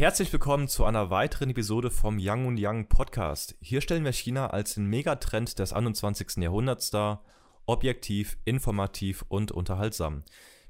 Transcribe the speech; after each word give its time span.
Herzlich 0.00 0.32
willkommen 0.32 0.66
zu 0.66 0.86
einer 0.86 1.10
weiteren 1.10 1.50
Episode 1.50 1.90
vom 1.90 2.16
Young 2.18 2.46
und 2.46 2.58
Young 2.58 2.88
Podcast. 2.88 3.54
Hier 3.60 3.82
stellen 3.82 4.02
wir 4.02 4.14
China 4.14 4.46
als 4.46 4.72
den 4.72 4.86
Megatrend 4.86 5.58
des 5.58 5.74
21. 5.74 6.38
Jahrhunderts 6.38 6.90
dar, 6.90 7.22
objektiv, 7.66 8.38
informativ 8.46 9.26
und 9.28 9.52
unterhaltsam. 9.52 10.22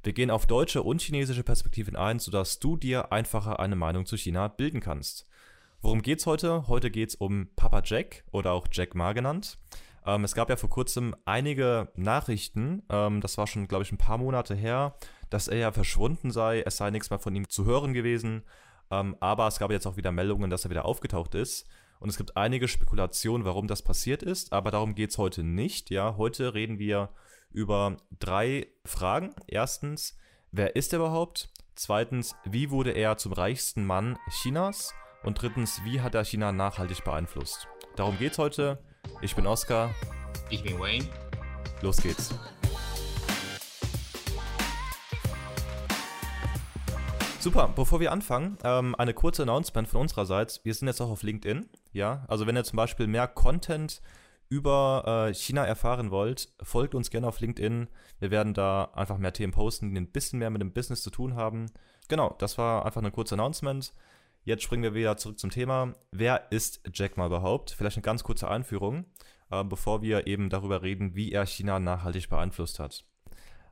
Wir 0.02 0.14
gehen 0.14 0.32
auf 0.32 0.46
deutsche 0.46 0.82
und 0.82 1.00
chinesische 1.00 1.44
Perspektiven 1.44 1.94
ein, 1.94 2.18
sodass 2.18 2.58
du 2.58 2.76
dir 2.76 3.12
einfacher 3.12 3.60
eine 3.60 3.76
Meinung 3.76 4.04
zu 4.04 4.16
China 4.16 4.48
bilden 4.48 4.80
kannst. 4.80 5.28
Worum 5.80 6.02
geht's 6.02 6.26
heute? 6.26 6.66
Heute 6.66 6.90
geht's 6.90 7.14
um 7.14 7.50
Papa 7.54 7.82
Jack 7.84 8.24
oder 8.32 8.50
auch 8.50 8.66
Jack 8.72 8.96
Ma 8.96 9.12
genannt. 9.12 9.58
Ähm, 10.04 10.24
es 10.24 10.34
gab 10.34 10.50
ja 10.50 10.56
vor 10.56 10.70
kurzem 10.70 11.14
einige 11.24 11.92
Nachrichten, 11.94 12.82
ähm, 12.90 13.20
das 13.20 13.38
war 13.38 13.46
schon, 13.46 13.68
glaube 13.68 13.84
ich, 13.84 13.92
ein 13.92 13.96
paar 13.96 14.18
Monate 14.18 14.56
her, 14.56 14.96
dass 15.28 15.46
er 15.46 15.58
ja 15.58 15.70
verschwunden 15.70 16.32
sei, 16.32 16.62
es 16.62 16.78
sei 16.78 16.90
nichts 16.90 17.10
mehr 17.10 17.20
von 17.20 17.36
ihm 17.36 17.48
zu 17.48 17.64
hören 17.64 17.92
gewesen. 17.92 18.42
Ähm, 18.90 19.16
aber 19.20 19.46
es 19.46 19.58
gab 19.58 19.70
jetzt 19.70 19.86
auch 19.86 19.96
wieder 19.96 20.12
Meldungen, 20.12 20.50
dass 20.50 20.64
er 20.64 20.70
wieder 20.70 20.84
aufgetaucht 20.84 21.34
ist. 21.34 21.66
Und 22.00 22.08
es 22.08 22.16
gibt 22.16 22.36
einige 22.36 22.66
Spekulationen, 22.66 23.44
warum 23.44 23.66
das 23.66 23.82
passiert 23.82 24.22
ist, 24.22 24.52
aber 24.52 24.70
darum 24.70 24.94
geht 24.94 25.10
es 25.10 25.18
heute 25.18 25.44
nicht. 25.44 25.90
Ja, 25.90 26.16
heute 26.16 26.54
reden 26.54 26.78
wir 26.78 27.10
über 27.52 27.96
drei 28.18 28.68
Fragen. 28.84 29.34
Erstens, 29.46 30.16
wer 30.50 30.76
ist 30.76 30.92
er 30.92 31.00
überhaupt? 31.00 31.50
Zweitens, 31.74 32.34
wie 32.44 32.70
wurde 32.70 32.92
er 32.92 33.16
zum 33.16 33.32
reichsten 33.32 33.84
Mann 33.84 34.18
Chinas? 34.30 34.94
Und 35.22 35.40
drittens, 35.40 35.82
wie 35.84 36.00
hat 36.00 36.14
er 36.14 36.24
China 36.24 36.52
nachhaltig 36.52 37.04
beeinflusst? 37.04 37.68
Darum 37.96 38.18
geht 38.18 38.32
es 38.32 38.38
heute. 38.38 38.82
Ich 39.20 39.36
bin 39.36 39.46
Oskar. 39.46 39.94
Ich 40.48 40.62
bin 40.62 40.78
Wayne. 40.78 41.06
Los 41.82 41.98
geht's. 41.98 42.34
Super, 47.40 47.72
bevor 47.74 48.00
wir 48.00 48.12
anfangen, 48.12 48.58
ähm, 48.64 48.94
eine 48.96 49.14
kurze 49.14 49.44
Announcement 49.44 49.88
von 49.88 50.02
unsererseits. 50.02 50.62
Wir 50.62 50.74
sind 50.74 50.88
jetzt 50.88 51.00
auch 51.00 51.08
auf 51.08 51.22
LinkedIn. 51.22 51.70
Ja, 51.90 52.26
also 52.28 52.46
wenn 52.46 52.54
ihr 52.54 52.64
zum 52.64 52.76
Beispiel 52.76 53.06
mehr 53.06 53.26
Content 53.28 54.02
über 54.50 55.28
äh, 55.30 55.32
China 55.32 55.64
erfahren 55.64 56.10
wollt, 56.10 56.52
folgt 56.62 56.94
uns 56.94 57.08
gerne 57.08 57.26
auf 57.26 57.40
LinkedIn. 57.40 57.88
Wir 58.18 58.30
werden 58.30 58.52
da 58.52 58.90
einfach 58.92 59.16
mehr 59.16 59.32
Themen 59.32 59.54
posten, 59.54 59.94
die 59.94 60.00
ein 60.02 60.12
bisschen 60.12 60.38
mehr 60.38 60.50
mit 60.50 60.60
dem 60.60 60.74
Business 60.74 61.02
zu 61.02 61.08
tun 61.08 61.34
haben. 61.34 61.72
Genau, 62.08 62.36
das 62.38 62.58
war 62.58 62.84
einfach 62.84 63.00
eine 63.00 63.10
kurze 63.10 63.36
Announcement. 63.36 63.94
Jetzt 64.44 64.62
springen 64.62 64.82
wir 64.82 64.92
wieder 64.92 65.16
zurück 65.16 65.38
zum 65.38 65.48
Thema. 65.48 65.94
Wer 66.12 66.52
ist 66.52 66.82
Jack 66.92 67.16
Ma 67.16 67.24
überhaupt? 67.24 67.70
Vielleicht 67.70 67.96
eine 67.96 68.02
ganz 68.02 68.22
kurze 68.22 68.48
Einführung, 68.48 69.06
äh, 69.50 69.64
bevor 69.64 70.02
wir 70.02 70.26
eben 70.26 70.50
darüber 70.50 70.82
reden, 70.82 71.14
wie 71.14 71.32
er 71.32 71.46
China 71.46 71.78
nachhaltig 71.78 72.28
beeinflusst 72.28 72.78
hat. 72.78 73.06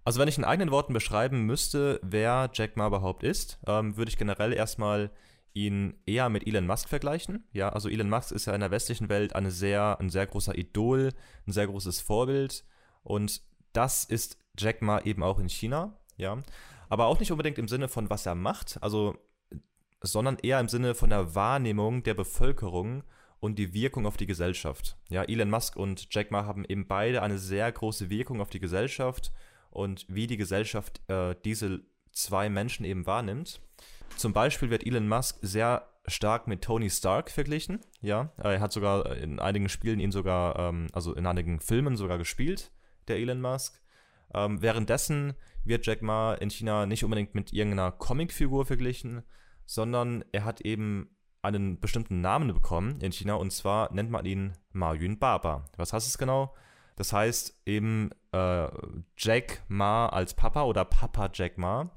Also 0.08 0.20
wenn 0.20 0.28
ich 0.28 0.38
in 0.38 0.44
eigenen 0.44 0.70
Worten 0.70 0.94
beschreiben 0.94 1.42
müsste, 1.42 2.00
wer 2.02 2.48
Jack 2.54 2.78
Ma 2.78 2.86
überhaupt 2.86 3.22
ist, 3.22 3.58
ähm, 3.66 3.98
würde 3.98 4.08
ich 4.08 4.16
generell 4.16 4.54
erstmal 4.54 5.10
ihn 5.52 5.98
eher 6.06 6.30
mit 6.30 6.46
Elon 6.46 6.66
Musk 6.66 6.88
vergleichen. 6.88 7.44
Ja, 7.52 7.68
also 7.68 7.90
Elon 7.90 8.08
Musk 8.08 8.32
ist 8.32 8.46
ja 8.46 8.54
in 8.54 8.62
der 8.62 8.70
westlichen 8.70 9.10
Welt 9.10 9.36
eine 9.36 9.50
sehr, 9.50 10.00
ein 10.00 10.08
sehr 10.08 10.26
großer 10.26 10.56
Idol, 10.56 11.12
ein 11.46 11.52
sehr 11.52 11.66
großes 11.66 12.00
Vorbild. 12.00 12.64
Und 13.02 13.42
das 13.74 14.04
ist 14.04 14.38
Jack 14.56 14.80
Ma 14.80 14.98
eben 15.00 15.22
auch 15.22 15.38
in 15.38 15.50
China. 15.50 15.98
Ja, 16.16 16.38
aber 16.88 17.04
auch 17.04 17.20
nicht 17.20 17.30
unbedingt 17.30 17.58
im 17.58 17.68
Sinne 17.68 17.88
von 17.88 18.08
was 18.08 18.24
er 18.24 18.34
macht, 18.34 18.78
also 18.82 19.14
sondern 20.00 20.38
eher 20.38 20.58
im 20.58 20.68
Sinne 20.68 20.94
von 20.94 21.10
der 21.10 21.34
Wahrnehmung 21.34 22.02
der 22.02 22.14
Bevölkerung 22.14 23.04
und 23.40 23.58
die 23.58 23.74
Wirkung 23.74 24.06
auf 24.06 24.16
die 24.16 24.26
Gesellschaft. 24.26 24.96
Ja, 25.10 25.24
Elon 25.24 25.50
Musk 25.50 25.76
und 25.76 26.06
Jack 26.10 26.30
Ma 26.30 26.46
haben 26.46 26.64
eben 26.64 26.88
beide 26.88 27.20
eine 27.20 27.36
sehr 27.36 27.70
große 27.70 28.08
Wirkung 28.08 28.40
auf 28.40 28.48
die 28.48 28.58
Gesellschaft 28.58 29.32
und 29.70 30.06
wie 30.08 30.26
die 30.26 30.36
Gesellschaft 30.36 31.00
äh, 31.08 31.34
diese 31.44 31.80
zwei 32.12 32.48
Menschen 32.48 32.84
eben 32.84 33.06
wahrnimmt. 33.06 33.60
Zum 34.16 34.32
Beispiel 34.32 34.70
wird 34.70 34.86
Elon 34.86 35.08
Musk 35.08 35.38
sehr 35.42 35.88
stark 36.06 36.46
mit 36.48 36.62
Tony 36.62 36.90
Stark 36.90 37.30
verglichen. 37.30 37.80
Ja, 38.00 38.32
er 38.38 38.60
hat 38.60 38.72
sogar 38.72 39.16
in 39.16 39.38
einigen 39.38 39.68
Spielen 39.68 40.00
ihn 40.00 40.12
sogar, 40.12 40.58
ähm, 40.58 40.88
also 40.92 41.14
in 41.14 41.26
einigen 41.26 41.60
Filmen 41.60 41.96
sogar 41.96 42.18
gespielt, 42.18 42.72
der 43.08 43.18
Elon 43.18 43.40
Musk. 43.40 43.80
Ähm, 44.34 44.60
währenddessen 44.60 45.34
wird 45.64 45.86
Jack 45.86 46.02
Ma 46.02 46.34
in 46.34 46.50
China 46.50 46.86
nicht 46.86 47.04
unbedingt 47.04 47.34
mit 47.34 47.52
irgendeiner 47.52 47.92
Comicfigur 47.92 48.66
verglichen, 48.66 49.22
sondern 49.64 50.24
er 50.32 50.44
hat 50.44 50.60
eben 50.62 51.10
einen 51.42 51.78
bestimmten 51.78 52.20
Namen 52.20 52.52
bekommen 52.52 53.00
in 53.00 53.12
China 53.12 53.34
und 53.34 53.52
zwar 53.52 53.92
nennt 53.92 54.10
man 54.10 54.24
ihn 54.24 54.52
Ma 54.72 54.94
Yun 54.94 55.18
Baba. 55.18 55.64
Was 55.76 55.92
heißt 55.92 56.06
es 56.06 56.18
genau? 56.18 56.54
Das 56.98 57.12
heißt 57.12 57.62
eben 57.64 58.10
äh, 58.32 58.66
Jack 59.16 59.62
Ma 59.68 60.08
als 60.08 60.34
Papa 60.34 60.64
oder 60.64 60.84
Papa 60.84 61.30
Jack 61.32 61.56
Ma. 61.56 61.92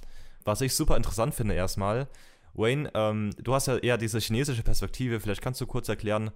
Was 0.46 0.62
ich 0.62 0.76
super 0.76 0.96
interessant 0.96 1.34
finde 1.34 1.56
erstmal. 1.56 2.08
Wayne, 2.54 2.92
ähm, 2.94 3.32
du 3.40 3.56
hast 3.56 3.66
ja 3.66 3.78
eher 3.78 3.98
diese 3.98 4.20
chinesische 4.20 4.62
Perspektive. 4.62 5.20
Vielleicht 5.20 5.42
kannst 5.42 5.60
du 5.60 5.66
kurz 5.66 5.90
erklären, 5.90 6.30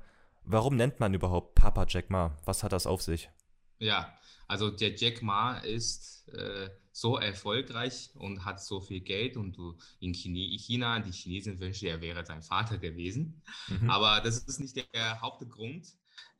warum 0.45 0.77
nennt 0.77 0.99
man 0.99 1.13
überhaupt 1.13 1.53
Papa 1.53 1.85
Jack 1.87 2.09
Ma? 2.09 2.35
Was 2.45 2.63
hat 2.63 2.73
das 2.73 2.87
auf 2.87 3.03
sich? 3.03 3.29
Ja, 3.77 4.17
also 4.47 4.71
der 4.71 4.95
Jack 4.95 5.21
Ma 5.21 5.59
ist 5.59 6.27
äh, 6.29 6.67
so 6.91 7.19
erfolgreich 7.19 8.09
und 8.15 8.45
hat 8.45 8.63
so 8.63 8.81
viel 8.81 9.01
Geld 9.01 9.37
und 9.37 9.55
du 9.55 9.77
in 9.99 10.15
China, 10.15 10.99
die 11.01 11.11
Chinesen 11.11 11.59
wünschen, 11.59 11.87
er 11.87 12.01
wäre 12.01 12.25
sein 12.25 12.41
Vater 12.41 12.79
gewesen. 12.79 13.43
Mhm. 13.67 13.91
Aber 13.91 14.21
das 14.21 14.39
ist 14.39 14.59
nicht 14.59 14.75
der 14.91 15.21
Hauptgrund. 15.21 15.85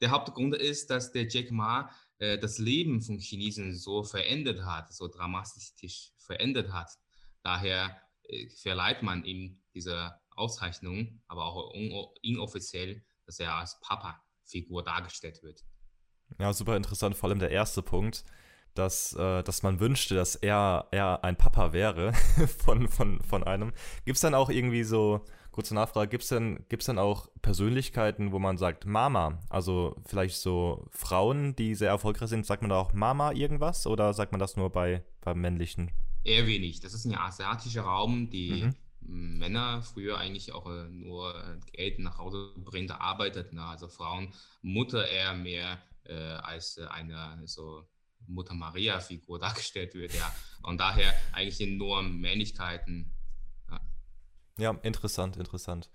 Der 0.01 0.11
Hauptgrund 0.11 0.55
ist, 0.55 0.89
dass 0.89 1.11
der 1.11 1.27
Jack 1.27 1.51
Ma 1.51 1.89
äh, 2.19 2.37
das 2.37 2.57
Leben 2.57 3.01
von 3.01 3.19
Chinesen 3.19 3.75
so 3.75 4.03
verändert 4.03 4.65
hat, 4.65 4.93
so 4.93 5.07
dramatisch 5.07 6.11
verändert 6.17 6.71
hat. 6.71 6.89
Daher 7.43 8.01
äh, 8.23 8.49
verleiht 8.49 9.03
man 9.03 9.23
ihm 9.25 9.61
diese 9.73 10.15
Auszeichnung, 10.31 11.21
aber 11.27 11.45
auch 11.45 11.73
inoffiziell, 12.21 13.03
dass 13.25 13.39
er 13.39 13.55
als 13.55 13.79
Papa-Figur 13.81 14.83
dargestellt 14.83 15.41
wird. 15.43 15.63
Ja, 16.39 16.53
super 16.53 16.75
interessant, 16.75 17.15
vor 17.15 17.29
allem 17.29 17.39
der 17.39 17.51
erste 17.51 17.81
Punkt, 17.81 18.25
dass, 18.73 19.13
äh, 19.13 19.43
dass 19.43 19.63
man 19.63 19.79
wünschte, 19.79 20.15
dass 20.15 20.35
er, 20.35 20.87
er 20.91 21.23
ein 21.23 21.37
Papa 21.37 21.73
wäre 21.73 22.13
von, 22.63 22.89
von, 22.89 23.21
von 23.21 23.43
einem. 23.43 23.73
Gibt 24.03 24.17
es 24.17 24.21
dann 24.21 24.35
auch 24.35 24.49
irgendwie 24.49 24.83
so 24.83 25.25
Kurze 25.55 25.73
Nachfrage, 25.73 26.09
gibt 26.09 26.23
es 26.23 26.27
denn, 26.27 26.65
gibt's 26.67 26.87
denn 26.87 26.99
auch 26.99 27.29
Persönlichkeiten, 27.41 28.33
wo 28.33 28.39
man 28.39 28.57
sagt 28.57 28.85
Mama? 28.85 29.39
Also 29.47 29.95
vielleicht 30.05 30.35
so 30.35 30.85
Frauen, 30.91 31.55
die 31.55 31.75
sehr 31.75 31.87
erfolgreich 31.87 32.27
sind, 32.27 32.45
sagt 32.45 32.61
man 32.61 32.71
da 32.71 32.75
auch 32.75 32.91
Mama 32.91 33.31
irgendwas 33.31 33.87
oder 33.87 34.13
sagt 34.13 34.33
man 34.33 34.39
das 34.39 34.57
nur 34.57 34.69
bei, 34.69 35.05
beim 35.21 35.39
männlichen? 35.39 35.93
Eher 36.25 36.45
wenig. 36.45 36.81
Das 36.81 36.93
ist 36.93 37.05
ein 37.05 37.15
asiatischer 37.15 37.83
Raum, 37.83 38.29
die 38.29 38.65
mhm. 38.99 39.37
Männer 39.37 39.81
früher 39.81 40.17
eigentlich 40.17 40.51
auch 40.51 40.69
äh, 40.69 40.89
nur 40.89 41.33
äh, 41.33 41.57
Geld 41.71 41.99
nach 41.99 42.17
Hause 42.17 42.51
bringen, 42.57 42.91
arbeiteten. 42.91 43.57
Also 43.57 43.87
Frauen, 43.87 44.33
Mutter 44.61 45.07
eher 45.07 45.35
mehr 45.35 45.81
äh, 46.03 46.15
als 46.15 46.77
eine 46.79 47.39
so 47.45 47.87
Mutter 48.27 48.55
Maria-Figur 48.55 49.39
dargestellt 49.39 49.93
wird, 49.93 50.15
ja. 50.15 50.35
Und 50.63 50.81
daher 50.81 51.13
eigentlich 51.31 51.65
nur 51.77 52.03
Männlichkeiten 52.03 53.14
ja, 54.57 54.71
interessant, 54.83 55.37
interessant. 55.37 55.89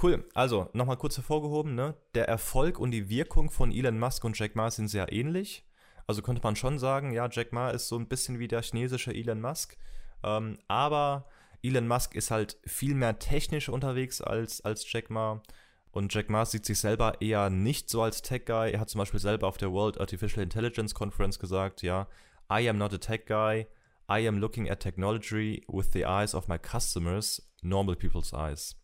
Cool, 0.00 0.28
also 0.34 0.68
nochmal 0.74 0.98
kurz 0.98 1.16
hervorgehoben, 1.16 1.74
ne? 1.74 1.94
Der 2.14 2.28
Erfolg 2.28 2.78
und 2.78 2.90
die 2.90 3.08
Wirkung 3.08 3.50
von 3.50 3.72
Elon 3.72 3.98
Musk 3.98 4.24
und 4.24 4.38
Jack 4.38 4.54
Ma 4.54 4.70
sind 4.70 4.88
sehr 4.88 5.10
ähnlich. 5.12 5.64
Also 6.06 6.22
könnte 6.22 6.42
man 6.42 6.54
schon 6.54 6.78
sagen, 6.78 7.12
ja, 7.12 7.28
Jack 7.30 7.52
Ma 7.52 7.70
ist 7.70 7.88
so 7.88 7.98
ein 7.98 8.06
bisschen 8.06 8.38
wie 8.38 8.46
der 8.46 8.62
chinesische 8.62 9.14
Elon 9.14 9.40
Musk. 9.40 9.76
Ähm, 10.22 10.58
aber 10.68 11.26
Elon 11.62 11.88
Musk 11.88 12.14
ist 12.14 12.30
halt 12.30 12.58
viel 12.64 12.94
mehr 12.94 13.18
technisch 13.18 13.68
unterwegs 13.68 14.20
als, 14.20 14.60
als 14.60 14.90
Jack 14.92 15.10
Ma. 15.10 15.42
Und 15.90 16.12
Jack 16.12 16.28
Ma 16.28 16.44
sieht 16.44 16.66
sich 16.66 16.78
selber 16.78 17.20
eher 17.22 17.48
nicht 17.48 17.88
so 17.88 18.02
als 18.02 18.20
Tech-Guy. 18.20 18.72
Er 18.72 18.80
hat 18.80 18.90
zum 18.90 18.98
Beispiel 18.98 19.18
selber 19.18 19.48
auf 19.48 19.56
der 19.56 19.72
World 19.72 19.98
Artificial 19.98 20.42
Intelligence 20.42 20.94
Conference 20.94 21.38
gesagt, 21.38 21.82
ja, 21.82 22.06
I 22.52 22.68
am 22.68 22.78
not 22.78 22.92
a 22.92 22.98
tech 22.98 23.24
guy. 23.26 23.66
I 24.10 24.26
am 24.26 24.38
looking 24.38 24.70
at 24.70 24.80
technology 24.80 25.64
with 25.68 25.92
the 25.92 26.04
eyes 26.06 26.34
of 26.34 26.48
my 26.48 26.58
customers 26.58 27.52
normal 27.62 27.96
people's 27.96 28.32
eyes. 28.32 28.76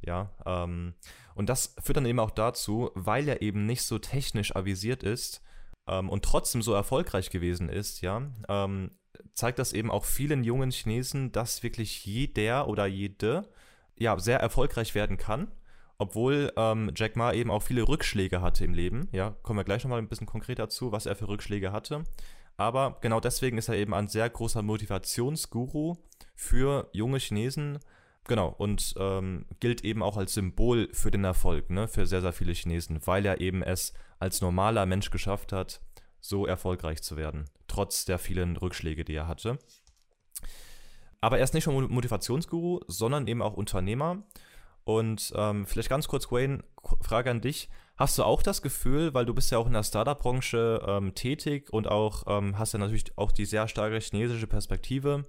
Ja, 0.00 0.32
ähm, 0.46 0.94
und 1.34 1.48
das 1.48 1.74
führt 1.82 1.96
dann 1.96 2.06
eben 2.06 2.18
auch 2.18 2.30
dazu, 2.30 2.90
weil 2.94 3.28
er 3.28 3.42
eben 3.42 3.66
nicht 3.66 3.82
so 3.82 3.98
technisch 3.98 4.54
avisiert 4.56 5.02
ist 5.02 5.42
ähm, 5.86 6.08
und 6.08 6.24
trotzdem 6.24 6.62
so 6.62 6.72
erfolgreich 6.72 7.30
gewesen 7.30 7.68
ist, 7.68 8.00
ja, 8.00 8.22
ähm, 8.48 8.90
zeigt 9.34 9.58
das 9.58 9.72
eben 9.72 9.90
auch 9.90 10.04
vielen 10.04 10.44
jungen 10.44 10.70
Chinesen, 10.70 11.32
dass 11.32 11.62
wirklich 11.62 12.04
jeder 12.04 12.68
oder 12.68 12.86
jede 12.86 13.48
ja 13.96 14.18
sehr 14.18 14.40
erfolgreich 14.40 14.94
werden 14.94 15.18
kann, 15.18 15.52
obwohl 15.98 16.52
ähm, 16.56 16.90
Jack 16.96 17.14
Ma 17.14 17.32
eben 17.32 17.50
auch 17.50 17.62
viele 17.62 17.86
Rückschläge 17.86 18.40
hatte 18.40 18.64
im 18.64 18.74
Leben. 18.74 19.08
Ja, 19.12 19.36
kommen 19.42 19.58
wir 19.58 19.64
gleich 19.64 19.84
nochmal 19.84 19.98
ein 19.98 20.08
bisschen 20.08 20.26
konkreter 20.26 20.68
zu, 20.68 20.90
was 20.92 21.06
er 21.06 21.14
für 21.14 21.28
Rückschläge 21.28 21.72
hatte. 21.72 22.04
Aber 22.56 22.98
genau 23.00 23.20
deswegen 23.20 23.58
ist 23.58 23.68
er 23.68 23.76
eben 23.76 23.94
ein 23.94 24.08
sehr 24.08 24.28
großer 24.28 24.62
Motivationsguru 24.62 25.96
für 26.34 26.88
junge 26.92 27.18
Chinesen, 27.18 27.78
Genau, 28.28 28.54
und 28.56 28.94
ähm, 28.98 29.46
gilt 29.58 29.84
eben 29.84 30.02
auch 30.02 30.16
als 30.16 30.34
Symbol 30.34 30.88
für 30.92 31.10
den 31.10 31.24
Erfolg, 31.24 31.70
ne, 31.70 31.88
für 31.88 32.06
sehr, 32.06 32.20
sehr 32.20 32.32
viele 32.32 32.52
Chinesen, 32.52 33.04
weil 33.04 33.26
er 33.26 33.40
eben 33.40 33.62
es 33.62 33.94
als 34.20 34.40
normaler 34.40 34.86
Mensch 34.86 35.10
geschafft 35.10 35.52
hat, 35.52 35.80
so 36.20 36.46
erfolgreich 36.46 37.02
zu 37.02 37.16
werden, 37.16 37.46
trotz 37.66 38.04
der 38.04 38.18
vielen 38.18 38.56
Rückschläge, 38.56 39.04
die 39.04 39.14
er 39.14 39.26
hatte. 39.26 39.58
Aber 41.20 41.38
er 41.38 41.44
ist 41.44 41.54
nicht 41.54 41.66
nur 41.66 41.88
Motivationsguru, 41.88 42.80
sondern 42.86 43.26
eben 43.26 43.42
auch 43.42 43.54
Unternehmer. 43.54 44.22
Und 44.84 45.32
ähm, 45.36 45.66
vielleicht 45.66 45.88
ganz 45.88 46.06
kurz, 46.08 46.30
Wayne, 46.30 46.64
Frage 47.00 47.30
an 47.30 47.40
dich. 47.40 47.68
Hast 47.96 48.18
du 48.18 48.24
auch 48.24 48.42
das 48.42 48.62
Gefühl, 48.62 49.14
weil 49.14 49.26
du 49.26 49.34
bist 49.34 49.50
ja 49.50 49.58
auch 49.58 49.66
in 49.66 49.74
der 49.74 49.82
Startup-Branche 49.82 50.82
ähm, 50.86 51.14
tätig 51.14 51.72
und 51.72 51.88
auch 51.88 52.24
ähm, 52.26 52.58
hast 52.58 52.72
ja 52.72 52.78
natürlich 52.78 53.16
auch 53.16 53.32
die 53.32 53.44
sehr 53.44 53.68
starke 53.68 53.98
chinesische 53.98 54.46
Perspektive, 54.46 55.24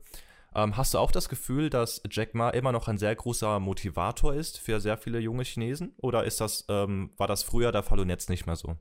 ähm, 0.55 0.77
hast 0.77 0.93
du 0.93 0.99
auch 0.99 1.11
das 1.11 1.29
Gefühl, 1.29 1.69
dass 1.69 2.01
Jack 2.09 2.35
Ma 2.35 2.49
immer 2.49 2.71
noch 2.71 2.87
ein 2.87 2.97
sehr 2.97 3.15
großer 3.15 3.59
Motivator 3.59 4.33
ist 4.33 4.59
für 4.59 4.79
sehr 4.79 4.97
viele 4.97 5.19
junge 5.19 5.43
Chinesen? 5.43 5.93
Oder 5.97 6.25
ist 6.25 6.41
das, 6.41 6.65
ähm, 6.69 7.11
war 7.17 7.27
das 7.27 7.43
früher 7.43 7.71
der 7.71 7.83
Fall 7.83 7.99
und 7.99 8.09
jetzt 8.09 8.29
nicht 8.29 8.45
mehr 8.45 8.55
so? 8.55 8.77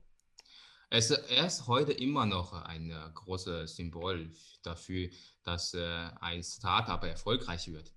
Es, 0.91 1.09
er 1.09 1.47
ist 1.47 1.65
heute 1.65 1.91
immer 1.91 2.27
noch 2.27 2.53
ein 2.53 2.91
äh, 2.91 2.95
großes 3.15 3.75
Symbol 3.75 4.31
dafür, 4.61 5.09
dass 5.43 5.73
äh, 5.73 6.09
ein 6.21 6.43
Startup 6.43 7.03
erfolgreich 7.03 7.71
wird. 7.71 7.91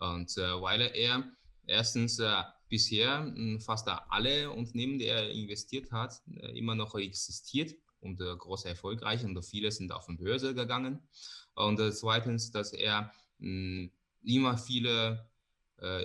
Und 0.00 0.36
äh, 0.36 0.60
weil 0.60 0.80
er 0.80 1.22
erstens 1.66 2.18
äh, 2.18 2.42
bisher 2.70 3.24
hm, 3.24 3.60
fast 3.60 3.88
alle 3.88 4.50
Unternehmen, 4.50 4.98
die 4.98 5.06
er 5.06 5.30
investiert 5.30 5.92
hat, 5.92 6.22
äh, 6.34 6.58
immer 6.58 6.74
noch 6.74 6.94
existiert 6.94 7.74
und 8.00 8.20
äh, 8.20 8.34
groß 8.36 8.64
erfolgreich 8.64 9.24
und 9.24 9.42
viele 9.44 9.70
sind 9.70 9.92
auf 9.92 10.06
die 10.06 10.16
Börse 10.16 10.54
gegangen. 10.54 11.06
Und 11.54 11.78
zweitens, 11.92 12.50
dass 12.50 12.72
er 12.72 13.12
hm, 13.38 13.90
immer 14.22 14.56
viele 14.56 15.28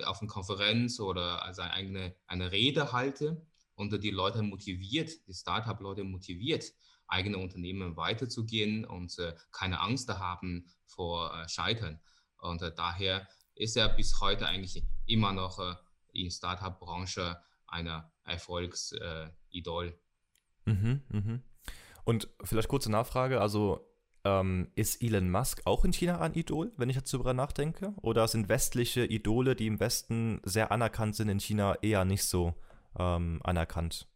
auf 0.05 0.21
einer 0.21 0.31
Konferenz 0.31 1.01
oder 1.01 1.43
als 1.43 1.59
eine 1.59 1.73
eigene 1.73 2.15
eine 2.27 2.53
Rede 2.53 2.93
halte 2.93 3.45
und 3.75 3.91
die 4.01 4.09
Leute 4.09 4.41
motiviert, 4.41 5.11
die 5.27 5.33
Startup-Leute 5.33 6.05
motiviert, 6.05 6.71
eigene 7.07 7.37
Unternehmen 7.37 7.95
weiterzugehen 7.97 8.85
und 8.85 9.17
äh, 9.19 9.35
keine 9.51 9.79
Angst 9.79 10.09
haben 10.09 10.65
vor 10.85 11.33
äh, 11.33 11.47
Scheitern. 11.49 11.99
Und 12.37 12.61
äh, 12.61 12.73
daher 12.73 13.27
ist 13.55 13.77
er 13.77 13.89
bis 13.89 14.19
heute 14.21 14.47
eigentlich 14.47 14.83
immer 15.05 15.33
noch 15.33 15.59
äh, 15.59 15.75
in 16.15 16.31
Startup-Branche 16.31 17.37
ein 17.67 18.03
Erfolgsidol. 18.23 19.97
Mhm, 20.65 21.01
mhm. 21.09 21.43
Und 22.03 22.29
vielleicht 22.43 22.67
kurze 22.67 22.91
Nachfrage, 22.91 23.41
also 23.41 23.87
ähm, 24.23 24.71
ist 24.75 25.01
Elon 25.01 25.29
Musk 25.29 25.61
auch 25.65 25.85
in 25.85 25.93
China 25.93 26.19
ein 26.19 26.33
Idol, 26.33 26.71
wenn 26.77 26.89
ich 26.89 26.95
jetzt 26.95 27.13
darüber 27.13 27.33
nachdenke? 27.33 27.93
Oder 28.01 28.27
sind 28.27 28.49
westliche 28.49 29.05
Idole, 29.05 29.55
die 29.55 29.67
im 29.67 29.79
Westen 29.79 30.41
sehr 30.43 30.71
anerkannt 30.71 31.15
sind, 31.15 31.29
in 31.29 31.39
China 31.39 31.75
eher 31.81 32.05
nicht 32.05 32.23
so 32.23 32.53
ähm, 32.97 33.39
anerkannt. 33.43 34.07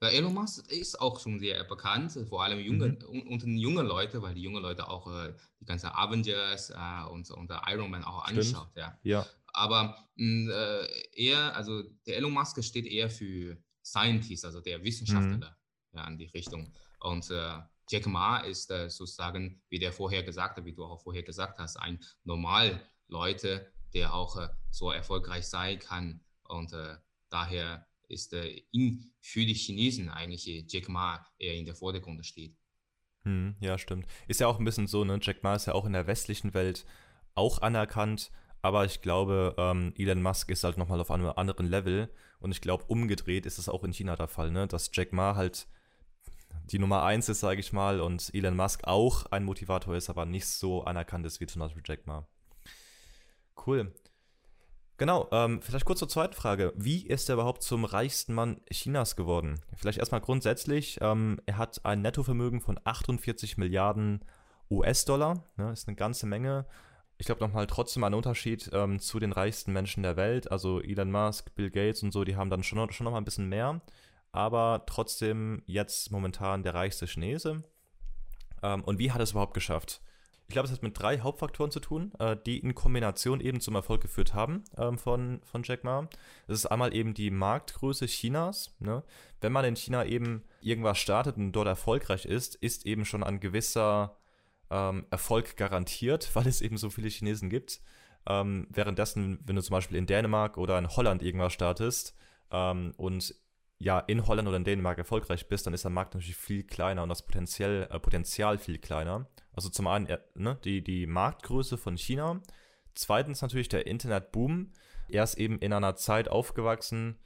Elon 0.00 0.34
Musk 0.34 0.68
ist 0.72 1.00
auch 1.00 1.20
schon 1.20 1.38
sehr 1.38 1.62
bekannt, 1.62 2.18
vor 2.28 2.42
allem 2.42 2.58
junge, 2.58 2.88
mhm. 2.88 3.22
unter 3.28 3.46
den 3.46 3.56
jungen 3.56 3.86
Leuten, 3.86 4.20
weil 4.20 4.34
die 4.34 4.42
jungen 4.42 4.60
Leute 4.60 4.88
auch 4.88 5.06
äh, 5.06 5.32
die 5.60 5.64
ganzen 5.64 5.90
Avengers 5.90 6.70
äh, 6.70 7.08
und, 7.08 7.30
und 7.30 7.52
Iron 7.68 7.90
Man 7.90 8.02
auch 8.02 8.24
anschaut. 8.24 8.70
Ja. 8.74 8.98
ja. 9.04 9.24
Aber 9.52 10.08
mh, 10.16 10.52
äh, 10.52 10.88
er, 11.14 11.56
also 11.56 11.82
der 12.06 12.16
Elon 12.16 12.32
Musk 12.32 12.62
steht 12.62 12.86
eher 12.86 13.10
für 13.10 13.56
Scientist, 13.84 14.44
also 14.44 14.60
der 14.60 14.82
Wissenschaftler 14.82 15.56
mhm. 15.92 15.98
ja, 15.98 16.08
in 16.08 16.18
die 16.18 16.26
Richtung. 16.26 16.72
Und 17.00 17.30
äh, 17.30 17.58
Jack 17.88 18.06
Ma 18.06 18.38
ist 18.38 18.70
äh, 18.70 18.88
sozusagen, 18.88 19.60
wie 19.68 19.78
der 19.78 19.92
vorher 19.92 20.22
gesagt 20.22 20.56
hat, 20.56 20.64
wie 20.64 20.72
du 20.72 20.84
auch 20.84 21.02
vorher 21.02 21.22
gesagt 21.22 21.58
hast, 21.58 21.76
ein 21.76 22.00
normal 22.24 22.80
Leute, 23.08 23.70
der 23.92 24.14
auch 24.14 24.36
äh, 24.38 24.48
so 24.70 24.90
erfolgreich 24.90 25.46
sein 25.46 25.78
kann. 25.78 26.20
Und 26.44 26.72
daher 27.28 27.86
ist 28.12 28.32
äh, 28.34 28.62
in, 28.70 29.12
für 29.20 29.44
die 29.44 29.54
Chinesen 29.54 30.08
eigentlich 30.08 30.46
äh, 30.46 30.64
Jack 30.68 30.88
Ma 30.88 31.26
eher 31.38 31.54
in 31.54 31.64
der 31.64 31.74
Vordergrund 31.74 32.24
steht. 32.24 32.56
Hm, 33.24 33.56
ja, 33.60 33.78
stimmt. 33.78 34.06
Ist 34.28 34.40
ja 34.40 34.46
auch 34.46 34.58
ein 34.58 34.64
bisschen 34.64 34.86
so, 34.86 35.04
ne? 35.04 35.18
Jack 35.20 35.42
Ma 35.42 35.54
ist 35.54 35.66
ja 35.66 35.74
auch 35.74 35.86
in 35.86 35.92
der 35.92 36.06
westlichen 36.06 36.54
Welt 36.54 36.84
auch 37.34 37.62
anerkannt, 37.62 38.30
aber 38.62 38.84
ich 38.84 39.02
glaube, 39.02 39.54
ähm, 39.58 39.92
Elon 39.98 40.22
Musk 40.22 40.50
ist 40.50 40.64
halt 40.64 40.78
nochmal 40.78 41.00
auf 41.00 41.10
einem 41.10 41.26
anderen 41.26 41.66
Level 41.66 42.08
und 42.38 42.52
ich 42.52 42.60
glaube, 42.60 42.84
umgedreht 42.84 43.44
ist 43.44 43.58
es 43.58 43.68
auch 43.68 43.84
in 43.84 43.92
China 43.92 44.16
der 44.16 44.28
Fall, 44.28 44.50
ne? 44.50 44.66
Dass 44.66 44.90
Jack 44.92 45.12
Ma 45.12 45.34
halt 45.34 45.66
die 46.70 46.78
Nummer 46.78 47.02
eins 47.02 47.28
ist, 47.28 47.40
sage 47.40 47.60
ich 47.60 47.72
mal, 47.72 48.00
und 48.00 48.30
Elon 48.34 48.56
Musk 48.56 48.84
auch 48.84 49.26
ein 49.26 49.44
Motivator 49.44 49.96
ist, 49.96 50.08
aber 50.08 50.24
nicht 50.24 50.46
so 50.46 50.84
anerkannt 50.84 51.26
ist 51.26 51.40
wie 51.40 51.46
zum 51.46 51.60
Beispiel 51.60 51.82
Jack 51.84 52.06
Ma. 52.06 52.26
Cool. 53.66 53.92
Genau, 54.98 55.28
ähm, 55.32 55.60
vielleicht 55.62 55.84
kurz 55.84 55.98
zur 55.98 56.08
zweiten 56.08 56.34
Frage. 56.34 56.72
Wie 56.76 57.04
ist 57.04 57.28
er 57.28 57.34
überhaupt 57.34 57.62
zum 57.62 57.84
reichsten 57.84 58.34
Mann 58.34 58.60
Chinas 58.70 59.16
geworden? 59.16 59.60
Vielleicht 59.74 59.98
erstmal 59.98 60.20
grundsätzlich, 60.20 60.98
ähm, 61.00 61.40
er 61.46 61.58
hat 61.58 61.84
ein 61.84 62.02
Nettovermögen 62.02 62.60
von 62.60 62.78
48 62.84 63.58
Milliarden 63.58 64.24
US-Dollar, 64.70 65.44
ne, 65.56 65.72
ist 65.72 65.88
eine 65.88 65.96
ganze 65.96 66.26
Menge. 66.26 66.66
Ich 67.22 67.26
glaube 67.26 67.40
nochmal 67.40 67.68
trotzdem 67.68 68.02
ein 68.02 68.14
Unterschied 68.14 68.68
ähm, 68.72 68.98
zu 68.98 69.20
den 69.20 69.30
reichsten 69.30 69.72
Menschen 69.72 70.02
der 70.02 70.16
Welt. 70.16 70.50
Also 70.50 70.80
Elon 70.80 71.12
Musk, 71.12 71.54
Bill 71.54 71.70
Gates 71.70 72.02
und 72.02 72.10
so, 72.10 72.24
die 72.24 72.34
haben 72.34 72.50
dann 72.50 72.64
schon, 72.64 72.90
schon 72.90 73.04
noch 73.04 73.12
mal 73.12 73.18
ein 73.18 73.24
bisschen 73.24 73.48
mehr. 73.48 73.80
Aber 74.32 74.82
trotzdem 74.86 75.62
jetzt 75.66 76.10
momentan 76.10 76.64
der 76.64 76.74
reichste 76.74 77.06
Chinese. 77.06 77.62
Ähm, 78.60 78.82
und 78.82 78.98
wie 78.98 79.12
hat 79.12 79.20
es 79.20 79.30
überhaupt 79.30 79.54
geschafft? 79.54 80.00
Ich 80.48 80.52
glaube, 80.54 80.66
es 80.66 80.72
hat 80.72 80.82
mit 80.82 80.98
drei 80.98 81.20
Hauptfaktoren 81.20 81.70
zu 81.70 81.78
tun, 81.78 82.12
äh, 82.18 82.36
die 82.44 82.58
in 82.58 82.74
Kombination 82.74 83.40
eben 83.40 83.60
zum 83.60 83.76
Erfolg 83.76 84.02
geführt 84.02 84.34
haben 84.34 84.64
ähm, 84.76 84.98
von, 84.98 85.42
von 85.44 85.62
Jack 85.62 85.84
Ma. 85.84 86.08
Das 86.48 86.58
ist 86.58 86.66
einmal 86.66 86.92
eben 86.92 87.14
die 87.14 87.30
Marktgröße 87.30 88.06
Chinas. 88.06 88.74
Ne? 88.80 89.04
Wenn 89.40 89.52
man 89.52 89.64
in 89.64 89.76
China 89.76 90.04
eben 90.04 90.42
irgendwas 90.60 90.98
startet 90.98 91.36
und 91.36 91.52
dort 91.52 91.68
erfolgreich 91.68 92.24
ist, 92.24 92.56
ist 92.56 92.84
eben 92.84 93.04
schon 93.04 93.22
ein 93.22 93.38
gewisser 93.38 94.16
ähm, 94.72 95.06
Erfolg 95.10 95.56
garantiert, 95.56 96.30
weil 96.34 96.48
es 96.48 96.60
eben 96.60 96.76
so 96.76 96.90
viele 96.90 97.08
Chinesen 97.08 97.50
gibt. 97.50 97.80
Ähm, 98.26 98.66
währenddessen, 98.70 99.38
wenn 99.44 99.56
du 99.56 99.62
zum 99.62 99.74
Beispiel 99.74 99.98
in 99.98 100.06
Dänemark 100.06 100.56
oder 100.56 100.78
in 100.78 100.88
Holland 100.88 101.22
irgendwas 101.22 101.52
startest 101.52 102.16
ähm, 102.50 102.92
und 102.96 103.34
ja 103.78 103.98
in 103.98 104.26
Holland 104.26 104.48
oder 104.48 104.56
in 104.56 104.64
Dänemark 104.64 104.98
erfolgreich 104.98 105.48
bist, 105.48 105.66
dann 105.66 105.74
ist 105.74 105.84
der 105.84 105.90
Markt 105.90 106.14
natürlich 106.14 106.36
viel 106.36 106.62
kleiner 106.62 107.02
und 107.02 107.08
das 107.08 107.26
Potenzial, 107.26 107.88
äh, 107.90 107.98
Potenzial 107.98 108.58
viel 108.58 108.78
kleiner. 108.78 109.26
Also 109.54 109.68
zum 109.68 109.88
einen 109.88 110.08
ne, 110.34 110.58
die, 110.64 110.82
die 110.82 111.06
Marktgröße 111.06 111.76
von 111.76 111.96
China, 111.98 112.40
zweitens 112.94 113.42
natürlich 113.42 113.68
der 113.68 113.86
Internetboom. 113.86 114.72
Er 115.08 115.24
ist 115.24 115.34
eben 115.34 115.58
in 115.58 115.72
einer 115.72 115.96
Zeit 115.96 116.28
aufgewachsen, 116.28 117.18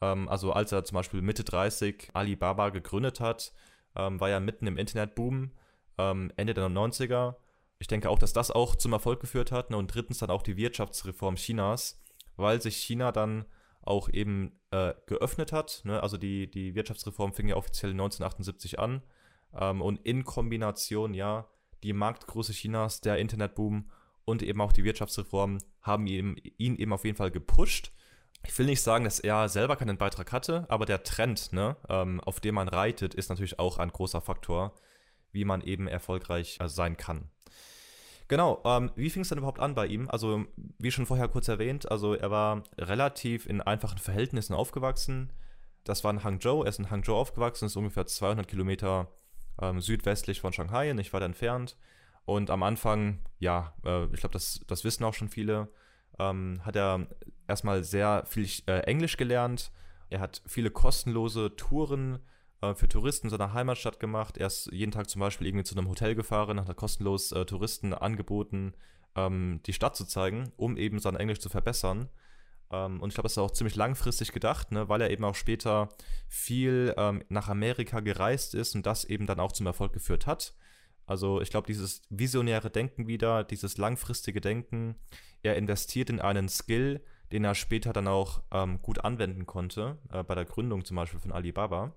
ähm, 0.00 0.28
also 0.28 0.52
als 0.52 0.70
er 0.70 0.84
zum 0.84 0.96
Beispiel 0.96 1.20
Mitte 1.20 1.42
30 1.42 2.10
Alibaba 2.14 2.70
gegründet 2.70 3.20
hat, 3.20 3.52
ähm, 3.96 4.20
war 4.20 4.30
er 4.30 4.40
mitten 4.40 4.68
im 4.68 4.78
Internetboom, 4.78 5.50
ähm, 5.98 6.32
Ende 6.36 6.54
der 6.54 6.68
90er. 6.68 7.36
Ich 7.78 7.86
denke 7.86 8.08
auch, 8.08 8.18
dass 8.18 8.32
das 8.32 8.50
auch 8.50 8.76
zum 8.76 8.92
Erfolg 8.92 9.20
geführt 9.20 9.52
hat. 9.52 9.70
Ne? 9.70 9.76
Und 9.76 9.94
drittens 9.94 10.18
dann 10.18 10.30
auch 10.30 10.42
die 10.42 10.56
Wirtschaftsreform 10.56 11.36
Chinas, 11.36 12.00
weil 12.36 12.60
sich 12.60 12.76
China 12.76 13.12
dann 13.12 13.44
auch 13.82 14.08
eben 14.08 14.58
äh, 14.70 14.94
geöffnet 15.06 15.52
hat. 15.52 15.82
Ne? 15.84 16.02
Also 16.02 16.16
die, 16.16 16.50
die 16.50 16.74
Wirtschaftsreform 16.74 17.34
fing 17.34 17.48
ja 17.48 17.56
offiziell 17.56 17.92
1978 17.92 18.78
an. 18.78 19.02
Ähm, 19.54 19.82
und 19.82 20.00
in 20.04 20.24
Kombination, 20.24 21.14
ja, 21.14 21.48
die 21.82 21.92
Marktgröße 21.92 22.52
Chinas, 22.52 23.00
der 23.00 23.18
Internetboom 23.18 23.90
und 24.24 24.42
eben 24.42 24.60
auch 24.60 24.72
die 24.72 24.84
Wirtschaftsreform 24.84 25.58
haben 25.82 26.06
ihn, 26.06 26.36
ihn 26.56 26.76
eben 26.76 26.92
auf 26.92 27.04
jeden 27.04 27.16
Fall 27.16 27.30
gepusht. 27.30 27.92
Ich 28.46 28.58
will 28.58 28.66
nicht 28.66 28.82
sagen, 28.82 29.04
dass 29.04 29.20
er 29.20 29.48
selber 29.48 29.76
keinen 29.76 29.96
Beitrag 29.96 30.32
hatte, 30.32 30.66
aber 30.68 30.86
der 30.86 31.02
Trend, 31.02 31.52
ne, 31.52 31.76
ähm, 31.88 32.20
auf 32.20 32.40
dem 32.40 32.56
man 32.56 32.68
reitet, 32.68 33.14
ist 33.14 33.28
natürlich 33.28 33.58
auch 33.58 33.78
ein 33.78 33.90
großer 33.90 34.20
Faktor, 34.20 34.74
wie 35.34 35.44
man 35.44 35.60
eben 35.60 35.86
erfolgreich 35.86 36.58
äh, 36.60 36.68
sein 36.68 36.96
kann. 36.96 37.28
Genau, 38.28 38.62
ähm, 38.64 38.90
wie 38.96 39.10
fing 39.10 39.22
es 39.22 39.28
denn 39.28 39.38
überhaupt 39.38 39.60
an 39.60 39.74
bei 39.74 39.86
ihm? 39.86 40.08
Also, 40.08 40.46
wie 40.78 40.90
schon 40.90 41.04
vorher 41.04 41.28
kurz 41.28 41.48
erwähnt, 41.48 41.90
also 41.90 42.14
er 42.14 42.30
war 42.30 42.62
relativ 42.78 43.46
in 43.46 43.60
einfachen 43.60 43.98
Verhältnissen 43.98 44.54
aufgewachsen. 44.54 45.30
Das 45.84 46.04
war 46.04 46.10
in 46.10 46.24
Hangzhou, 46.24 46.62
er 46.62 46.70
ist 46.70 46.78
in 46.78 46.90
Hangzhou 46.90 47.14
aufgewachsen, 47.14 47.66
ist 47.66 47.76
ungefähr 47.76 48.06
200 48.06 48.48
Kilometer 48.48 49.08
ähm, 49.60 49.80
südwestlich 49.80 50.40
von 50.40 50.54
Shanghai, 50.54 50.92
nicht 50.94 51.12
weit 51.12 51.22
entfernt. 51.22 51.76
Und 52.24 52.48
am 52.48 52.62
Anfang, 52.62 53.20
ja, 53.38 53.74
äh, 53.84 54.04
ich 54.04 54.20
glaube, 54.20 54.32
das, 54.32 54.60
das 54.66 54.84
wissen 54.84 55.04
auch 55.04 55.12
schon 55.12 55.28
viele, 55.28 55.68
ähm, 56.18 56.60
hat 56.64 56.76
er 56.76 57.06
erstmal 57.46 57.84
sehr 57.84 58.24
viel 58.26 58.48
äh, 58.66 58.80
Englisch 58.80 59.18
gelernt. 59.18 59.70
Er 60.08 60.20
hat 60.20 60.42
viele 60.46 60.70
kostenlose 60.70 61.54
Touren 61.56 62.20
äh, 62.64 62.74
für 62.74 62.88
Touristen 62.88 63.26
in 63.26 63.30
seiner 63.30 63.52
Heimatstadt 63.52 64.00
gemacht. 64.00 64.38
Er 64.38 64.46
ist 64.46 64.70
jeden 64.72 64.92
Tag 64.92 65.08
zum 65.08 65.20
Beispiel 65.20 65.46
irgendwie 65.46 65.64
zu 65.64 65.76
einem 65.76 65.88
Hotel 65.88 66.14
gefahren, 66.14 66.60
hat 66.60 66.76
kostenlos 66.76 67.32
äh, 67.32 67.44
Touristen 67.44 67.94
angeboten, 67.94 68.74
ähm, 69.16 69.60
die 69.66 69.72
Stadt 69.72 69.96
zu 69.96 70.04
zeigen, 70.04 70.52
um 70.56 70.76
eben 70.76 70.98
sein 70.98 71.16
Englisch 71.16 71.40
zu 71.40 71.48
verbessern. 71.48 72.08
Ähm, 72.70 73.00
und 73.00 73.10
ich 73.10 73.14
glaube, 73.14 73.26
das 73.26 73.32
ist 73.32 73.38
auch 73.38 73.50
ziemlich 73.50 73.76
langfristig 73.76 74.32
gedacht, 74.32 74.72
ne, 74.72 74.88
weil 74.88 75.00
er 75.00 75.10
eben 75.10 75.24
auch 75.24 75.34
später 75.34 75.88
viel 76.28 76.94
ähm, 76.96 77.22
nach 77.28 77.48
Amerika 77.48 78.00
gereist 78.00 78.54
ist 78.54 78.74
und 78.74 78.86
das 78.86 79.04
eben 79.04 79.26
dann 79.26 79.40
auch 79.40 79.52
zum 79.52 79.66
Erfolg 79.66 79.92
geführt 79.92 80.26
hat. 80.26 80.54
Also 81.06 81.40
ich 81.40 81.50
glaube, 81.50 81.66
dieses 81.66 82.02
visionäre 82.08 82.70
Denken 82.70 83.06
wieder, 83.06 83.44
dieses 83.44 83.76
langfristige 83.76 84.40
Denken, 84.40 84.96
er 85.42 85.56
investiert 85.56 86.08
in 86.08 86.20
einen 86.20 86.48
Skill, 86.48 87.02
den 87.30 87.44
er 87.44 87.54
später 87.54 87.92
dann 87.92 88.08
auch 88.08 88.42
ähm, 88.50 88.80
gut 88.80 89.04
anwenden 89.04 89.44
konnte, 89.44 89.98
äh, 90.10 90.22
bei 90.22 90.34
der 90.34 90.46
Gründung 90.46 90.84
zum 90.84 90.96
Beispiel 90.96 91.20
von 91.20 91.32
Alibaba. 91.32 91.94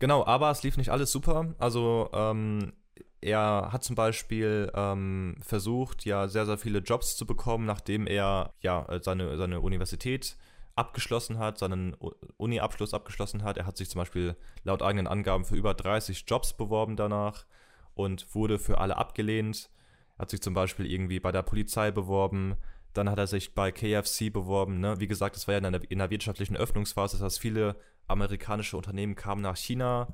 Genau, 0.00 0.24
aber 0.24 0.50
es 0.50 0.62
lief 0.62 0.76
nicht 0.76 0.88
alles 0.88 1.12
super. 1.12 1.54
Also 1.58 2.08
ähm, 2.12 2.72
er 3.20 3.68
hat 3.70 3.84
zum 3.84 3.94
Beispiel 3.94 4.72
ähm, 4.74 5.36
versucht, 5.42 6.06
ja, 6.06 6.26
sehr, 6.26 6.46
sehr 6.46 6.56
viele 6.56 6.78
Jobs 6.78 7.16
zu 7.16 7.26
bekommen, 7.26 7.66
nachdem 7.66 8.06
er 8.06 8.54
ja 8.60 8.86
seine, 9.02 9.36
seine 9.36 9.60
Universität 9.60 10.36
abgeschlossen 10.74 11.38
hat, 11.38 11.58
seinen 11.58 11.94
Uni-Abschluss 12.38 12.94
abgeschlossen 12.94 13.44
hat. 13.44 13.58
Er 13.58 13.66
hat 13.66 13.76
sich 13.76 13.90
zum 13.90 13.98
Beispiel 13.98 14.36
laut 14.64 14.82
eigenen 14.82 15.06
Angaben 15.06 15.44
für 15.44 15.56
über 15.56 15.74
30 15.74 16.24
Jobs 16.26 16.54
beworben 16.54 16.96
danach 16.96 17.44
und 17.94 18.34
wurde 18.34 18.58
für 18.58 18.78
alle 18.78 18.96
abgelehnt. 18.96 19.68
Er 20.16 20.22
hat 20.22 20.30
sich 20.30 20.40
zum 20.40 20.54
Beispiel 20.54 20.90
irgendwie 20.90 21.20
bei 21.20 21.30
der 21.30 21.42
Polizei 21.42 21.90
beworben, 21.90 22.56
dann 22.94 23.10
hat 23.10 23.18
er 23.18 23.26
sich 23.26 23.54
bei 23.54 23.70
KFC 23.70 24.32
beworben. 24.32 24.80
Ne? 24.80 24.98
Wie 24.98 25.06
gesagt, 25.06 25.36
das 25.36 25.46
war 25.46 25.52
ja 25.52 25.58
in 25.58 25.72
der, 25.72 25.90
in 25.90 25.98
der 25.98 26.08
wirtschaftlichen 26.08 26.56
Öffnungsphase, 26.56 27.18
das 27.18 27.24
heißt, 27.24 27.40
viele 27.40 27.76
amerikanische 28.10 28.76
Unternehmen 28.76 29.14
kamen 29.14 29.42
nach 29.42 29.56
China 29.56 30.08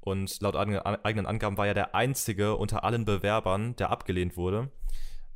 und 0.00 0.40
laut 0.40 0.56
eigenen 0.56 1.26
Angaben 1.26 1.56
war 1.56 1.66
er 1.66 1.74
der 1.74 1.94
einzige 1.94 2.56
unter 2.56 2.84
allen 2.84 3.04
Bewerbern, 3.04 3.76
der 3.76 3.90
abgelehnt 3.90 4.36
wurde. 4.36 4.70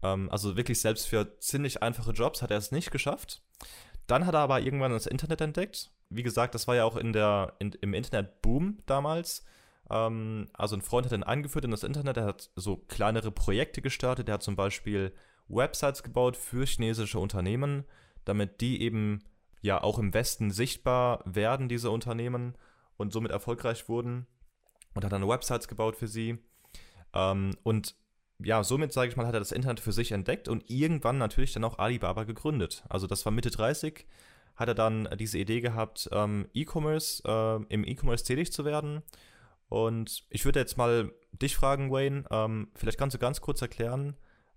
Ähm, 0.03 0.29
also 0.31 0.57
wirklich 0.57 0.81
selbst 0.81 1.07
für 1.07 1.39
ziemlich 1.39 1.83
einfache 1.83 2.13
Jobs 2.13 2.43
hat 2.43 2.51
er 2.51 2.59
es 2.59 2.73
nicht 2.73 2.91
geschafft. 2.91 3.43
Dann 4.07 4.27
hat 4.27 4.35
er 4.35 4.41
aber 4.41 4.61
irgendwann 4.61 4.93
das 4.93 5.07
Internet 5.07 5.41
entdeckt. 5.41 5.91
Wie 6.11 6.23
gesagt, 6.23 6.55
das 6.55 6.67
war 6.69 6.77
ja 6.77 6.85
auch 6.85 6.97
in 6.97 7.13
der, 7.13 7.55
in, 7.59 7.73
im 7.81 7.95
Internet-Boom 7.95 8.79
damals. 8.87 9.45
Ähm, 9.91 10.49
also 10.53 10.77
ein 10.77 10.83
Freund 10.83 11.07
hat 11.07 11.13
ihn 11.13 11.23
eingeführt 11.23 11.65
in 11.65 11.71
das 11.71 11.85
Internet, 11.85 12.17
er 12.17 12.25
hat 12.25 12.51
so 12.57 12.77
kleinere 12.77 13.31
Projekte 13.31 13.83
gestartet, 13.83 14.29
er 14.29 14.35
hat 14.35 14.43
zum 14.43 14.57
Beispiel 14.57 15.13
Websites 15.49 16.03
gebaut 16.03 16.37
für 16.37 16.67
chinesische 16.67 17.19
Unternehmen, 17.19 17.85
damit 18.25 18.61
die 18.61 18.83
eben 18.83 19.23
ja 19.67 19.83
auch 19.83 19.99
im 19.99 20.15
Westen 20.15 20.51
sichtbar 20.51 21.23
werden, 21.27 21.69
diese 21.69 21.91
Unternehmen, 21.91 22.57
und 22.97 23.13
somit 23.13 23.31
erfolgreich 23.31 23.89
wurden. 23.89 24.27
Und 24.95 25.05
hat 25.05 25.13
dann 25.13 25.29
Websites 25.29 25.69
gebaut 25.69 25.97
für 25.97 26.09
sie. 26.09 26.39
Ähm, 27.13 27.51
und 27.63 27.95
ja, 28.39 28.65
somit, 28.65 28.93
sage 28.93 29.11
ich 29.11 29.17
mal, 29.17 29.27
hat 29.27 29.35
er 29.35 29.41
das 29.41 29.53
Internet 29.53 29.81
für 29.81 29.93
sich 29.93 30.13
entdeckt 30.13 30.49
und 30.49 30.71
irgendwann 30.71 31.19
natürlich 31.19 31.53
dann 31.53 31.65
auch 31.65 31.79
Alibaba 31.79 32.25
gegründet. 32.25 32.85
Also 32.89 33.07
das 33.07 33.25
war 33.25 33.33
Mitte 33.33 33.51
30, 33.51 34.07
hat 34.57 34.69
er 34.69 34.75
dann 34.75 35.09
diese 35.19 35.39
Idee 35.39 35.61
gehabt, 35.61 36.09
ähm, 36.13 36.49
E-Commerce, 36.55 37.23
äh, 37.27 37.65
im 37.73 37.85
E-Commerce 37.85 38.25
tätig 38.25 38.53
zu 38.53 38.65
werden. 38.65 39.03
Und 39.69 40.25
ich 40.31 40.45
würde 40.45 40.61
jetzt 40.61 40.77
mal 40.77 41.13
dich 41.33 41.57
fragen, 41.57 41.91
Wayne, 41.91 42.25
ähm, 42.31 42.69
vielleicht 42.75 42.99
kannst 42.99 43.15
du 43.15 43.19
ganz 43.19 43.41
kurz 43.41 43.61
erklären, 43.61 44.17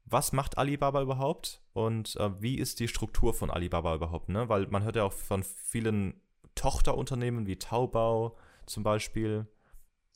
was 0.09 0.33
macht 0.33 0.57
Alibaba 0.57 1.01
überhaupt 1.01 1.61
und 1.73 2.15
äh, 2.15 2.41
wie 2.41 2.57
ist 2.57 2.79
die 2.79 2.87
Struktur 2.87 3.33
von 3.33 3.51
Alibaba 3.51 3.95
überhaupt? 3.95 4.29
Ne? 4.29 4.47
Weil 4.49 4.67
man 4.67 4.83
hört 4.83 4.95
ja 4.95 5.03
auch 5.03 5.13
von 5.13 5.43
vielen 5.43 6.19
Tochterunternehmen 6.55 7.45
wie 7.47 7.57
Taobao 7.57 8.37
zum 8.65 8.83
Beispiel. 8.83 9.47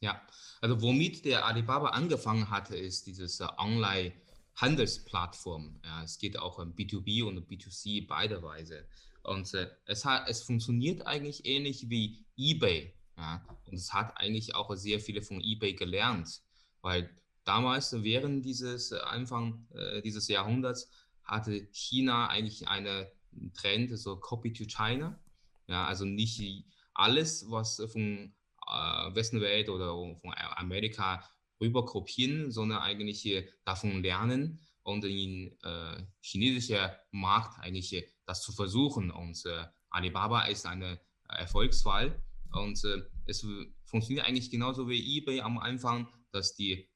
Ja, 0.01 0.21
also 0.61 0.81
womit 0.81 1.25
der 1.25 1.45
Alibaba 1.45 1.89
angefangen 1.89 2.49
hatte, 2.49 2.75
ist 2.75 3.05
dieses 3.07 3.39
äh, 3.39 3.47
Online-Handelsplattform. 3.57 5.79
Ja, 5.83 6.03
es 6.03 6.17
geht 6.17 6.37
auch 6.37 6.59
um 6.59 6.75
B2B 6.75 7.23
und 7.23 7.49
B2C 7.49 8.07
beide 8.07 8.43
Weise. 8.43 8.85
Und 9.23 9.53
äh, 9.53 9.69
es, 9.85 10.03
hat, 10.03 10.27
es 10.27 10.43
funktioniert 10.43 11.07
eigentlich 11.07 11.45
ähnlich 11.45 11.89
wie 11.89 12.25
eBay. 12.35 12.93
Ja, 13.17 13.45
und 13.65 13.75
es 13.75 13.93
hat 13.93 14.17
eigentlich 14.17 14.55
auch 14.55 14.75
sehr 14.75 14.99
viele 14.99 15.21
von 15.21 15.39
eBay 15.39 15.75
gelernt, 15.75 16.41
weil 16.81 17.09
damals 17.45 18.03
während 18.03 18.45
dieses 18.45 18.91
äh, 18.91 18.99
Anfang 18.99 19.67
äh, 19.73 20.01
dieses 20.01 20.27
Jahrhunderts 20.27 20.89
hatte 21.23 21.67
China 21.71 22.27
eigentlich 22.27 22.67
einen 22.67 23.07
Trend, 23.53 23.97
so 23.97 24.17
Copy 24.17 24.53
to 24.53 24.65
China. 24.65 25.19
Ja, 25.67 25.85
also 25.85 26.05
nicht 26.05 26.65
alles, 26.93 27.49
was 27.49 27.81
von 27.91 28.33
äh, 28.67 29.15
Westenwelt 29.15 29.69
oder 29.69 29.91
von 30.21 30.33
Amerika 30.55 31.23
rüber 31.61 31.85
kopieren, 31.85 32.51
sondern 32.51 32.79
eigentlich 32.79 33.27
davon 33.63 34.03
lernen 34.03 34.59
und 34.83 35.05
in 35.05 35.57
äh, 35.63 36.03
chinesischer 36.21 36.99
Markt 37.11 37.59
eigentlich 37.59 38.05
das 38.25 38.41
zu 38.41 38.51
versuchen. 38.51 39.11
Und 39.11 39.45
äh, 39.45 39.65
Alibaba 39.89 40.45
ist 40.45 40.65
eine 40.65 40.99
Erfolgsfall 41.29 42.21
und 42.51 42.83
äh, 42.83 43.01
es 43.25 43.45
funktioniert 43.85 44.25
eigentlich 44.25 44.51
genauso 44.51 44.89
wie 44.89 45.17
eBay 45.17 45.41
am 45.41 45.57
Anfang, 45.57 46.07
dass 46.31 46.55
die 46.55 46.89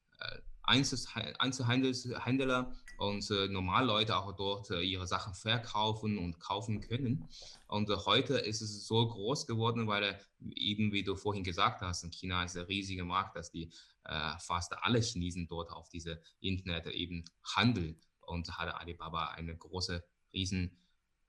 Einzelhändler 0.64 2.74
und 2.98 3.30
äh, 3.32 3.48
Normalleute 3.48 4.18
auch 4.18 4.36
dort 4.36 4.72
äh, 4.72 4.82
ihre 4.82 5.08
Sachen 5.08 5.34
verkaufen 5.34 6.18
und 6.18 6.40
kaufen 6.40 6.82
können. 6.82 7.30
Und 7.68 7.90
äh, 7.90 7.96
heute 8.06 8.40
ist 8.40 8.62
es 8.62 8.86
so 8.86 9.08
groß 9.08 9.48
geworden, 9.48 9.88
weil 9.88 10.04
äh, 10.04 10.18
eben, 10.56 10.92
wie 10.92 11.04
du 11.04 11.16
vorhin 11.16 11.44
gesagt 11.44 11.82
hast, 11.82 12.04
in 12.04 12.12
China 12.12 12.44
ist 12.44 12.58
ein 12.58 12.66
riesiger 12.66 13.06
Markt, 13.06 13.36
dass 13.36 13.52
die 13.52 13.72
äh, 14.04 14.32
fast 14.40 14.74
alle 14.82 15.00
Chinesen 15.00 15.48
dort 15.48 15.72
auf 15.72 15.90
diese 15.90 16.22
Internet 16.40 16.88
eben 16.88 17.24
handeln. 17.56 18.00
Und 18.22 18.58
hat 18.58 18.76
Alibaba 18.76 19.30
eine 19.30 19.56
große, 19.56 20.04
riesen 20.34 20.78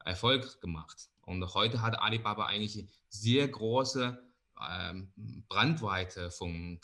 Erfolg 0.04 0.60
gemacht. 0.60 1.10
Und 1.22 1.54
heute 1.54 1.80
hat 1.80 2.00
Alibaba 2.00 2.46
eigentlich 2.46 2.88
sehr 3.08 3.46
große 3.46 4.20
ähm, 4.68 5.12
Brandweite 5.48 6.32
von 6.32 6.80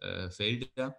Geschäftsfeldern 0.00 0.94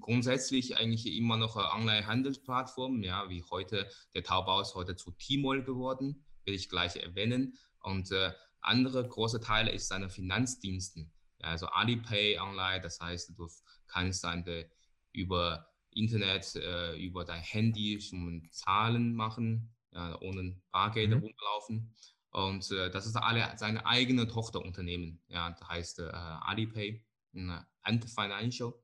grundsätzlich 0.00 0.76
eigentlich 0.76 1.06
immer 1.06 1.36
noch 1.36 1.56
eine 1.56 1.72
Online-Handelsplattform, 1.72 3.02
ja, 3.02 3.28
wie 3.28 3.42
heute, 3.50 3.88
der 4.14 4.22
Taobao 4.22 4.60
ist 4.60 4.74
heute 4.74 4.96
zu 4.96 5.10
Tmall 5.12 5.64
geworden, 5.64 6.24
will 6.44 6.54
ich 6.54 6.68
gleich 6.68 6.96
erwähnen. 6.96 7.58
Und 7.80 8.12
äh, 8.12 8.32
andere 8.60 9.06
große 9.06 9.40
Teile 9.40 9.72
ist 9.72 9.88
seine 9.88 10.08
Finanzdiensten, 10.08 11.12
ja, 11.40 11.48
also 11.48 11.66
Alipay 11.66 12.38
online, 12.38 12.80
das 12.80 13.00
heißt, 13.00 13.36
du 13.36 13.48
kannst 13.86 14.24
dann 14.24 14.44
über 15.12 15.66
Internet, 15.90 16.54
äh, 16.56 16.96
über 16.96 17.24
dein 17.24 17.42
Handy 17.42 18.00
schon 18.00 18.48
Zahlen 18.50 19.14
machen, 19.14 19.74
ja, 19.92 20.20
ohne 20.20 20.60
Bargeld 20.70 21.10
mhm. 21.10 21.18
rumlaufen. 21.18 21.94
Und 22.30 22.70
äh, 22.70 22.90
das 22.90 23.06
ist 23.06 23.16
alle 23.16 23.52
seine 23.56 23.86
eigene 23.86 24.28
Tochterunternehmen, 24.28 25.22
ja, 25.28 25.50
das 25.50 25.68
heißt 25.68 25.98
äh, 26.00 26.10
Alipay, 26.12 27.04
Ant 27.86 28.04
Financial. 28.10 28.74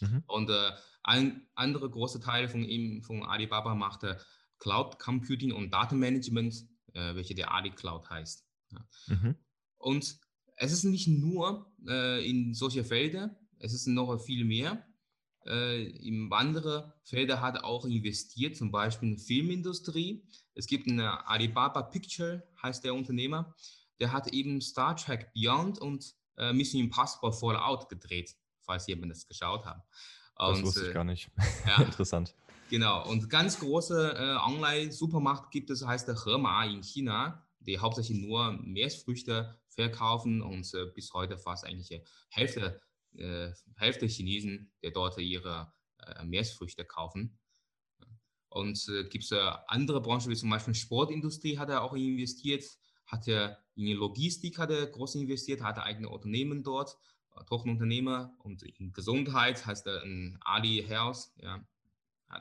Mhm. 0.00 0.22
Und 0.26 0.50
äh, 0.50 0.70
ein 1.02 1.48
andere 1.54 1.88
große 1.90 2.20
Teile 2.20 2.48
von 2.48 2.64
ihm, 2.64 3.02
von 3.02 3.24
Alibaba, 3.24 3.74
machte 3.74 4.20
Cloud 4.58 4.98
Computing 4.98 5.52
und 5.52 5.70
Datenmanagement, 5.70 6.66
äh, 6.94 7.14
welche 7.14 7.34
der 7.34 7.52
Ali 7.52 7.70
Cloud 7.70 8.08
heißt. 8.10 8.44
Ja. 8.70 8.88
Mhm. 9.06 9.36
Und 9.78 10.18
es 10.56 10.72
ist 10.72 10.84
nicht 10.84 11.08
nur 11.08 11.72
äh, 11.86 12.28
in 12.28 12.54
solche 12.54 12.84
Felder, 12.84 13.38
es 13.58 13.72
ist 13.72 13.86
noch 13.86 14.18
viel 14.18 14.44
mehr. 14.44 14.84
Äh, 15.46 15.84
in 15.84 16.32
andere 16.32 16.94
Felder 17.04 17.40
hat 17.40 17.56
er 17.56 17.64
auch 17.64 17.84
investiert, 17.84 18.56
zum 18.56 18.70
Beispiel 18.70 19.10
in 19.10 19.16
die 19.16 19.22
Filmindustrie. 19.22 20.24
Es 20.54 20.66
gibt 20.66 20.88
eine 20.88 21.26
Alibaba 21.26 21.82
Picture, 21.82 22.42
heißt 22.62 22.84
der 22.84 22.94
Unternehmer, 22.94 23.54
der 24.00 24.12
hat 24.12 24.32
eben 24.32 24.60
Star 24.60 24.96
Trek 24.96 25.32
Beyond 25.34 25.78
und 25.78 26.14
äh, 26.38 26.52
Mission 26.52 26.80
Impossible 26.80 27.32
Fallout 27.32 27.88
gedreht 27.88 28.34
falls 28.68 28.86
jemand 28.86 29.10
das 29.10 29.26
geschaut 29.26 29.64
hat. 29.64 29.82
Und, 30.36 30.58
das 30.58 30.62
wusste 30.62 30.82
ich 30.82 30.90
äh, 30.90 30.92
gar 30.92 31.04
nicht. 31.04 31.30
Ja, 31.66 31.82
Interessant. 31.82 32.34
Genau. 32.70 33.08
Und 33.08 33.30
ganz 33.30 33.58
große 33.58 34.14
äh, 34.14 34.36
Online-Supermarkt 34.46 35.50
gibt 35.50 35.70
es, 35.70 35.84
heißt 35.84 36.06
der 36.06 36.22
Hema 36.24 36.64
in 36.64 36.82
China, 36.82 37.48
die 37.60 37.78
hauptsächlich 37.78 38.18
nur 38.18 38.52
Meeresfrüchte 38.62 39.58
verkaufen 39.70 40.42
und 40.42 40.72
äh, 40.74 40.86
bis 40.94 41.12
heute 41.14 41.38
fast 41.38 41.64
eigentlich 41.64 42.02
Hälfte, 42.28 42.80
äh, 43.16 43.50
Hälfte 43.76 44.06
Chinesen, 44.06 44.70
die 44.82 44.92
dort 44.92 45.18
ihre 45.18 45.72
äh, 46.04 46.24
Meeresfrüchte 46.24 46.84
kaufen. 46.84 47.38
Und 48.50 48.86
äh, 48.88 49.04
gibt 49.04 49.24
es 49.24 49.32
andere 49.66 50.00
Branchen, 50.00 50.30
wie 50.30 50.36
zum 50.36 50.50
Beispiel 50.50 50.74
Sportindustrie 50.74 51.58
hat 51.58 51.70
er 51.70 51.82
auch 51.82 51.94
investiert, 51.94 52.64
hat 53.06 53.26
er 53.28 53.58
in 53.78 53.96
Logistik 53.96 54.58
hat 54.58 54.70
er 54.70 54.86
groß 54.86 55.14
investiert, 55.14 55.62
hat 55.62 55.78
eigene 55.78 56.08
Unternehmen 56.08 56.62
dort 56.62 56.98
Tochenunternehmer 57.46 58.34
und 58.38 58.62
in 58.62 58.92
Gesundheit 58.92 59.64
heißt 59.64 59.86
er 59.86 60.02
Ali 60.40 60.84
Health, 60.86 61.30
ja. 61.40 61.64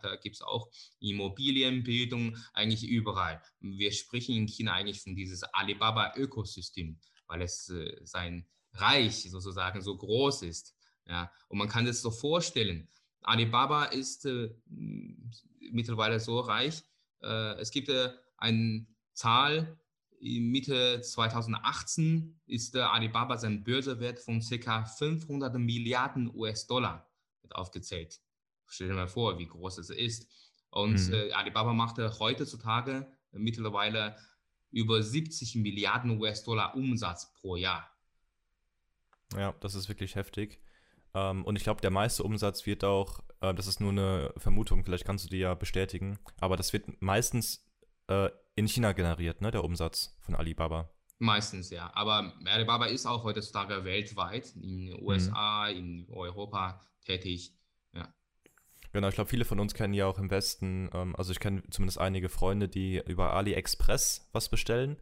Da 0.04 0.18
gibt 0.18 0.36
es 0.36 0.42
auch 0.42 0.70
Immobilienbildung, 1.00 2.36
eigentlich 2.52 2.84
überall. 2.84 3.42
Wir 3.62 3.94
sprechen 3.94 4.36
in 4.36 4.48
China 4.48 4.74
eigentlich 4.74 5.02
von 5.02 5.16
dieses 5.16 5.44
Alibaba-Ökosystem, 5.44 7.00
weil 7.28 7.42
es 7.42 7.70
äh, 7.70 7.98
sein 8.04 8.46
Reich 8.74 9.32
sozusagen 9.32 9.82
so 9.82 9.96
groß 9.96 10.42
ist. 10.42 10.76
Ja. 11.08 11.32
Und 11.48 11.58
man 11.58 11.70
kann 11.70 11.88
es 11.88 12.02
so 12.02 12.12
vorstellen, 12.12 12.90
Alibaba 13.22 13.86
ist 13.86 14.26
äh, 14.26 14.54
mittlerweile 15.72 16.20
so 16.20 16.42
reich, 16.42 16.84
äh, 17.22 17.54
es 17.60 17.72
gibt 17.72 17.88
äh, 17.88 18.10
eine 18.36 18.86
Zahl, 19.14 19.80
Mitte 20.20 21.02
2018 21.02 22.40
ist 22.48 22.74
der 22.74 22.92
Alibaba 22.92 23.38
sein 23.38 23.64
Börsewert 23.64 24.20
von 24.20 24.42
ca. 24.42 24.86
500 24.86 25.56
Milliarden 25.56 26.34
US-Dollar 26.34 27.08
aufgezählt. 27.52 28.20
Stell 28.66 28.90
dir 28.90 28.94
mal 28.94 29.08
vor, 29.08 29.40
wie 29.40 29.48
groß 29.48 29.78
es 29.78 29.90
ist. 29.90 30.28
Und 30.70 31.08
mhm. 31.08 31.14
äh, 31.14 31.32
Alibaba 31.32 31.74
machte 31.74 32.20
heutzutage 32.20 33.08
mittlerweile 33.32 34.18
über 34.72 35.02
70 35.02 35.56
Milliarden 35.56 36.20
US-Dollar 36.20 36.76
Umsatz 36.76 37.34
pro 37.34 37.56
Jahr. 37.56 37.90
Ja, 39.36 39.54
das 39.60 39.76
ist 39.76 39.88
wirklich 39.88 40.16
heftig. 40.16 40.60
Ähm, 41.14 41.46
und 41.46 41.56
ich 41.56 41.64
glaube, 41.64 41.82
der 41.82 41.92
meiste 41.92 42.24
Umsatz 42.24 42.66
wird 42.66 42.84
auch, 42.84 43.20
äh, 43.42 43.54
das 43.54 43.68
ist 43.68 43.80
nur 43.80 43.92
eine 43.92 44.34
Vermutung, 44.38 44.84
vielleicht 44.84 45.06
kannst 45.06 45.26
du 45.26 45.30
die 45.30 45.40
ja 45.40 45.54
bestätigen, 45.54 46.20
aber 46.40 46.58
das 46.58 46.74
wird 46.74 47.02
meistens 47.02 47.67
äh, 48.08 48.30
in 48.56 48.68
China 48.68 48.94
generiert, 48.94 49.42
ne, 49.42 49.52
der 49.52 49.64
Umsatz 49.64 50.18
von 50.20 50.36
Alibaba. 50.36 50.90
Meistens, 51.20 51.70
ja. 51.72 51.92
Aber 51.96 52.34
Alibaba 52.46 52.86
ist 52.86 53.06
auch 53.06 53.24
heutzutage 53.24 53.84
weltweit, 53.84 54.56
in 54.56 54.88
den 54.88 55.04
USA, 55.04 55.68
mhm. 55.70 55.78
in 55.78 56.08
Europa 56.10 56.82
tätig. 57.06 57.54
Ja. 57.94 58.14
Genau, 58.94 59.08
ich 59.08 59.16
glaube, 59.16 59.30
viele 59.30 59.46
von 59.46 59.60
uns 59.60 59.74
kennen 59.74 59.94
ja 59.94 60.06
auch 60.06 60.20
im 60.20 60.30
Westen, 60.30 60.90
ähm, 60.94 61.16
also 61.16 61.32
ich 61.32 61.40
kenne 61.40 61.64
zumindest 61.72 62.00
einige 62.00 62.30
Freunde, 62.30 62.68
die 62.68 63.02
über 63.06 63.34
AliExpress 63.34 64.30
was 64.32 64.50
bestellen. 64.50 64.98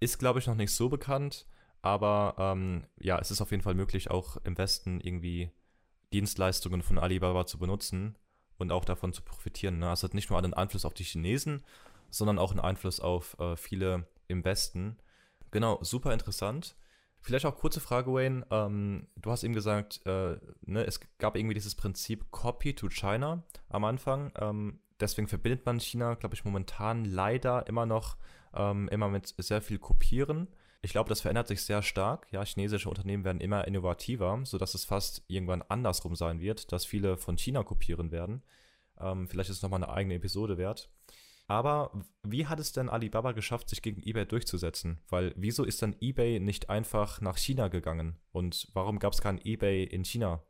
Ist, 0.00 0.18
glaube 0.18 0.38
ich, 0.38 0.46
noch 0.46 0.54
nicht 0.54 0.72
so 0.72 0.88
bekannt, 0.88 1.46
aber 1.82 2.36
ähm, 2.38 2.86
ja, 3.00 3.18
es 3.18 3.32
ist 3.32 3.40
auf 3.40 3.50
jeden 3.50 3.62
Fall 3.62 3.74
möglich, 3.74 4.10
auch 4.10 4.36
im 4.44 4.56
Westen 4.58 5.00
irgendwie 5.00 5.50
Dienstleistungen 6.12 6.82
von 6.82 6.98
Alibaba 6.98 7.46
zu 7.46 7.58
benutzen 7.58 8.16
und 8.58 8.70
auch 8.70 8.84
davon 8.84 9.12
zu 9.12 9.22
profitieren. 9.22 9.80
Ne? 9.80 9.88
Also 9.88 10.00
es 10.00 10.10
hat 10.10 10.14
nicht 10.14 10.30
nur 10.30 10.38
einen 10.38 10.54
Einfluss 10.54 10.84
auf 10.84 10.94
die 10.94 11.04
Chinesen, 11.04 11.64
sondern 12.10 12.38
auch 12.38 12.50
einen 12.50 12.60
Einfluss 12.60 13.00
auf 13.00 13.38
äh, 13.38 13.56
viele 13.56 14.06
im 14.28 14.44
Westen. 14.44 14.98
Genau, 15.50 15.78
super 15.82 16.12
interessant. 16.12 16.76
Vielleicht 17.20 17.46
auch 17.46 17.56
kurze 17.56 17.80
Frage, 17.80 18.12
Wayne. 18.12 18.46
Ähm, 18.50 19.08
du 19.16 19.30
hast 19.30 19.42
eben 19.42 19.54
gesagt, 19.54 20.00
äh, 20.06 20.36
ne, 20.62 20.84
es 20.86 21.00
gab 21.18 21.36
irgendwie 21.36 21.54
dieses 21.54 21.74
Prinzip 21.74 22.30
Copy 22.30 22.74
to 22.74 22.88
China 22.88 23.42
am 23.68 23.84
Anfang. 23.84 24.32
Ähm, 24.38 24.80
deswegen 25.00 25.28
verbindet 25.28 25.66
man 25.66 25.80
China, 25.80 26.14
glaube 26.14 26.34
ich, 26.34 26.44
momentan 26.44 27.04
leider 27.04 27.66
immer 27.66 27.86
noch 27.86 28.16
ähm, 28.54 28.88
immer 28.88 29.08
mit 29.08 29.34
sehr 29.36 29.60
viel 29.60 29.78
Kopieren. 29.78 30.48
Ich 30.80 30.92
glaube, 30.92 31.08
das 31.08 31.20
verändert 31.20 31.48
sich 31.48 31.62
sehr 31.62 31.82
stark. 31.82 32.28
Ja, 32.30 32.44
chinesische 32.44 32.88
Unternehmen 32.88 33.24
werden 33.24 33.40
immer 33.40 33.66
innovativer, 33.66 34.40
sodass 34.44 34.74
es 34.74 34.84
fast 34.84 35.24
irgendwann 35.26 35.62
andersrum 35.62 36.14
sein 36.14 36.40
wird, 36.40 36.70
dass 36.72 36.84
viele 36.84 37.16
von 37.16 37.36
China 37.36 37.64
kopieren 37.64 38.12
werden. 38.12 38.42
Ähm, 39.00 39.28
vielleicht 39.28 39.50
ist 39.50 39.56
es 39.56 39.62
nochmal 39.62 39.82
eine 39.82 39.92
eigene 39.92 40.14
Episode 40.14 40.56
wert. 40.56 40.88
Aber 41.48 42.04
wie 42.22 42.46
hat 42.46 42.60
es 42.60 42.72
denn 42.72 42.90
Alibaba 42.90 43.32
geschafft, 43.32 43.70
sich 43.70 43.80
gegen 43.80 44.02
eBay 44.02 44.26
durchzusetzen? 44.26 45.00
Weil 45.08 45.32
wieso 45.34 45.64
ist 45.64 45.80
dann 45.80 45.96
eBay 45.98 46.40
nicht 46.40 46.68
einfach 46.68 47.22
nach 47.22 47.38
China 47.38 47.68
gegangen? 47.68 48.16
Und 48.32 48.68
warum 48.74 48.98
gab 48.98 49.14
es 49.14 49.22
kein 49.22 49.40
eBay 49.42 49.84
in 49.84 50.04
China? 50.04 50.42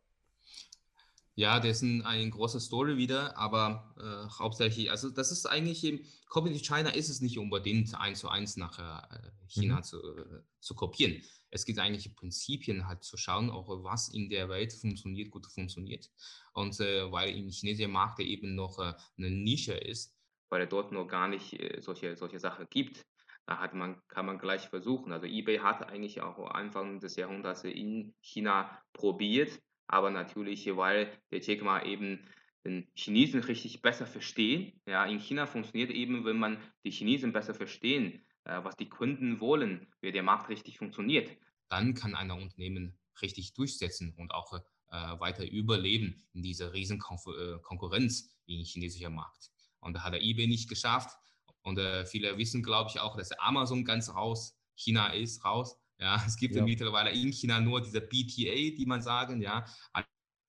Ja, 1.37 1.61
das 1.61 1.83
ist 1.83 2.05
eine 2.05 2.31
große 2.31 2.59
Story 2.59 2.97
wieder, 2.97 3.38
aber 3.38 3.95
äh, 3.97 4.28
hauptsächlich, 4.40 4.90
also 4.90 5.09
das 5.09 5.31
ist 5.31 5.47
eigentlich 5.47 5.85
im 5.85 6.00
Community 6.28 6.64
China 6.64 6.90
ist 6.90 7.09
es 7.09 7.21
nicht 7.21 7.38
unbedingt 7.38 7.95
eins 7.95 8.19
zu 8.19 8.28
eins 8.28 8.57
nach 8.57 8.81
äh, 8.81 9.31
China 9.47 9.76
mhm. 9.76 9.83
zu, 9.85 9.99
äh, 9.99 10.43
zu 10.59 10.75
kopieren. 10.75 11.23
Es 11.50 11.64
gibt 11.64 11.78
eigentlich 11.78 12.12
Prinzipien 12.17 12.88
halt 12.88 13.05
zu 13.05 13.17
schauen, 13.17 13.50
auch 13.50 13.69
was 13.85 14.09
in 14.09 14.28
der 14.28 14.49
Welt 14.49 14.73
funktioniert, 14.73 15.31
gut 15.31 15.47
funktioniert. 15.47 16.11
Und 16.55 16.81
äh, 16.81 17.11
weil 17.12 17.31
im 17.37 17.50
chinesischen 17.50 17.93
Markt 17.93 18.19
eben 18.19 18.57
noch 18.57 18.81
äh, 18.81 18.95
eine 19.17 19.31
Nische 19.31 19.75
ist, 19.75 20.17
weil 20.49 20.62
es 20.62 20.69
dort 20.69 20.93
noch 20.93 21.07
gar 21.07 21.28
nicht 21.28 21.52
äh, 21.55 21.81
solche, 21.81 22.17
solche 22.17 22.38
Sachen 22.38 22.67
gibt, 22.71 23.07
da 23.47 23.59
hat 23.59 23.75
man, 23.75 23.97
kann 24.09 24.26
man 24.26 24.38
gleich 24.38 24.69
versuchen. 24.69 25.11
Also 25.11 25.26
eBay 25.26 25.59
hat 25.59 25.88
eigentlich 25.88 26.21
auch 26.21 26.50
Anfang 26.50 27.00
des 27.00 27.17
Jahrhunderts 27.17 27.64
in 27.64 28.14
China 28.21 28.71
probiert, 28.93 29.59
aber 29.87 30.11
natürlich, 30.11 30.76
weil 30.76 31.11
der 31.31 31.40
Jack 31.40 31.62
Ma 31.62 31.83
eben 31.83 32.28
den 32.64 32.87
Chinesen 32.95 33.40
richtig 33.40 33.81
besser 33.81 34.07
verstehen. 34.07 34.78
Ja, 34.87 35.07
in 35.07 35.19
China 35.19 35.47
funktioniert 35.47 35.90
eben, 35.90 36.26
wenn 36.26 36.38
man 36.38 36.59
die 36.85 36.90
Chinesen 36.90 37.33
besser 37.33 37.55
verstehen, 37.55 38.23
äh, 38.45 38.62
was 38.62 38.76
die 38.76 38.88
Kunden 38.88 39.40
wollen, 39.40 39.87
wie 40.00 40.12
der 40.12 40.23
Markt 40.23 40.50
richtig 40.50 40.78
funktioniert, 40.78 41.31
dann 41.69 41.95
kann 41.95 42.14
ein 42.14 42.31
Unternehmen 42.31 42.99
richtig 43.23 43.55
durchsetzen 43.55 44.14
und 44.17 44.33
auch 44.33 44.52
äh, 44.90 45.21
weiter 45.21 45.49
überleben 45.50 46.23
in 46.33 46.43
dieser 46.43 46.73
riesen 46.73 46.99
äh, 46.99 47.59
Konkurrenz 47.62 48.35
im 48.47 48.62
chinesischen 48.62 49.14
Markt. 49.14 49.50
Und 49.80 49.94
da 49.94 50.04
hat 50.04 50.12
der 50.12 50.23
eBay 50.23 50.47
nicht 50.47 50.68
geschafft. 50.68 51.16
Und 51.62 51.78
äh, 51.78 52.04
viele 52.06 52.37
wissen, 52.38 52.62
glaube 52.62 52.90
ich, 52.90 53.00
auch, 53.00 53.16
dass 53.16 53.32
Amazon 53.32 53.85
ganz 53.85 54.14
raus, 54.14 54.56
China 54.75 55.08
ist 55.08 55.44
raus. 55.44 55.76
Ja, 55.99 56.23
es 56.26 56.37
gibt 56.37 56.54
ja. 56.54 56.62
mittlerweile 56.64 57.11
in 57.11 57.32
China 57.32 57.61
nur 57.61 57.80
diese 57.80 58.00
BTA, 58.00 58.76
die 58.76 58.84
man 58.86 59.02
sagen, 59.02 59.41
ja, 59.41 59.64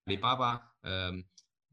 Alibaba, 0.06 0.72
ähm, 0.84 1.26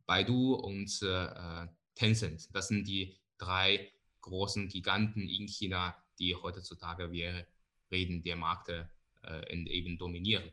Baidu 0.06 0.54
und 0.54 1.02
äh, 1.02 1.66
Tencent. 1.94 2.54
Das 2.54 2.68
sind 2.68 2.86
die 2.86 3.16
drei 3.38 3.92
großen 4.20 4.68
Giganten 4.68 5.28
in 5.28 5.46
China, 5.46 5.96
die 6.18 6.34
heutzutage 6.34 7.10
wir 7.12 7.46
reden, 7.90 8.22
der 8.22 8.36
Märkte 8.36 8.90
äh, 9.22 9.54
eben 9.54 9.98
dominieren. 9.98 10.50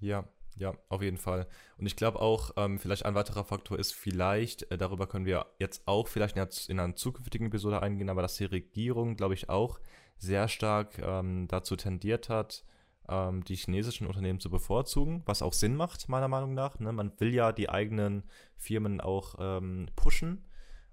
Ja, 0.00 0.28
ja, 0.56 0.74
auf 0.88 1.02
jeden 1.02 1.16
Fall. 1.16 1.46
Und 1.78 1.86
ich 1.86 1.96
glaube 1.96 2.20
auch, 2.20 2.52
ähm, 2.56 2.78
vielleicht 2.78 3.04
ein 3.04 3.14
weiterer 3.14 3.44
Faktor 3.44 3.78
ist 3.78 3.92
vielleicht, 3.92 4.70
äh, 4.70 4.78
darüber 4.78 5.06
können 5.06 5.26
wir 5.26 5.46
jetzt 5.58 5.82
auch 5.86 6.08
vielleicht 6.08 6.36
in, 6.36 6.46
in 6.68 6.80
einer 6.80 6.94
zukünftigen 6.94 7.46
Episode 7.46 7.82
eingehen, 7.82 8.10
aber 8.10 8.22
dass 8.22 8.36
die 8.36 8.44
Regierung, 8.44 9.16
glaube 9.16 9.34
ich, 9.34 9.48
auch 9.48 9.80
sehr 10.18 10.48
stark 10.48 10.98
ähm, 10.98 11.48
dazu 11.48 11.76
tendiert 11.76 12.28
hat, 12.28 12.64
ähm, 13.08 13.44
die 13.44 13.56
chinesischen 13.56 14.06
Unternehmen 14.06 14.40
zu 14.40 14.50
bevorzugen, 14.50 15.22
was 15.26 15.42
auch 15.42 15.52
Sinn 15.52 15.74
macht, 15.74 16.08
meiner 16.08 16.28
Meinung 16.28 16.54
nach. 16.54 16.78
Ne? 16.78 16.92
Man 16.92 17.18
will 17.18 17.34
ja 17.34 17.52
die 17.52 17.68
eigenen 17.68 18.22
Firmen 18.56 19.00
auch 19.00 19.34
ähm, 19.38 19.88
pushen. 19.96 20.44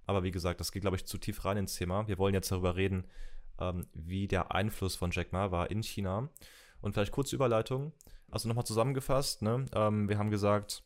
Aber 0.06 0.24
wie 0.24 0.32
gesagt, 0.32 0.60
das 0.60 0.72
geht, 0.72 0.82
glaube 0.82 0.98
ich, 0.98 1.06
zu 1.06 1.20
tief 1.20 1.46
rein 1.46 1.58
ins 1.58 1.76
Thema. 1.76 2.08
Wir 2.08 2.18
wollen 2.18 2.34
jetzt 2.34 2.52
darüber 2.52 2.76
reden, 2.76 3.06
ähm, 3.60 3.86
wie 3.94 4.28
der 4.28 4.52
Einfluss 4.52 4.96
von 4.96 5.12
Jack 5.12 5.32
Ma 5.32 5.52
war 5.52 5.70
in 5.70 5.84
China. 5.84 6.30
Und 6.82 6.94
vielleicht 6.94 7.12
kurze 7.12 7.36
Überleitung. 7.36 7.94
Also 8.32 8.48
nochmal 8.48 8.66
zusammengefasst, 8.66 9.42
ne? 9.42 9.66
Ähm, 9.74 10.10
wir 10.10 10.18
haben 10.18 10.30
gesagt, 10.30 10.84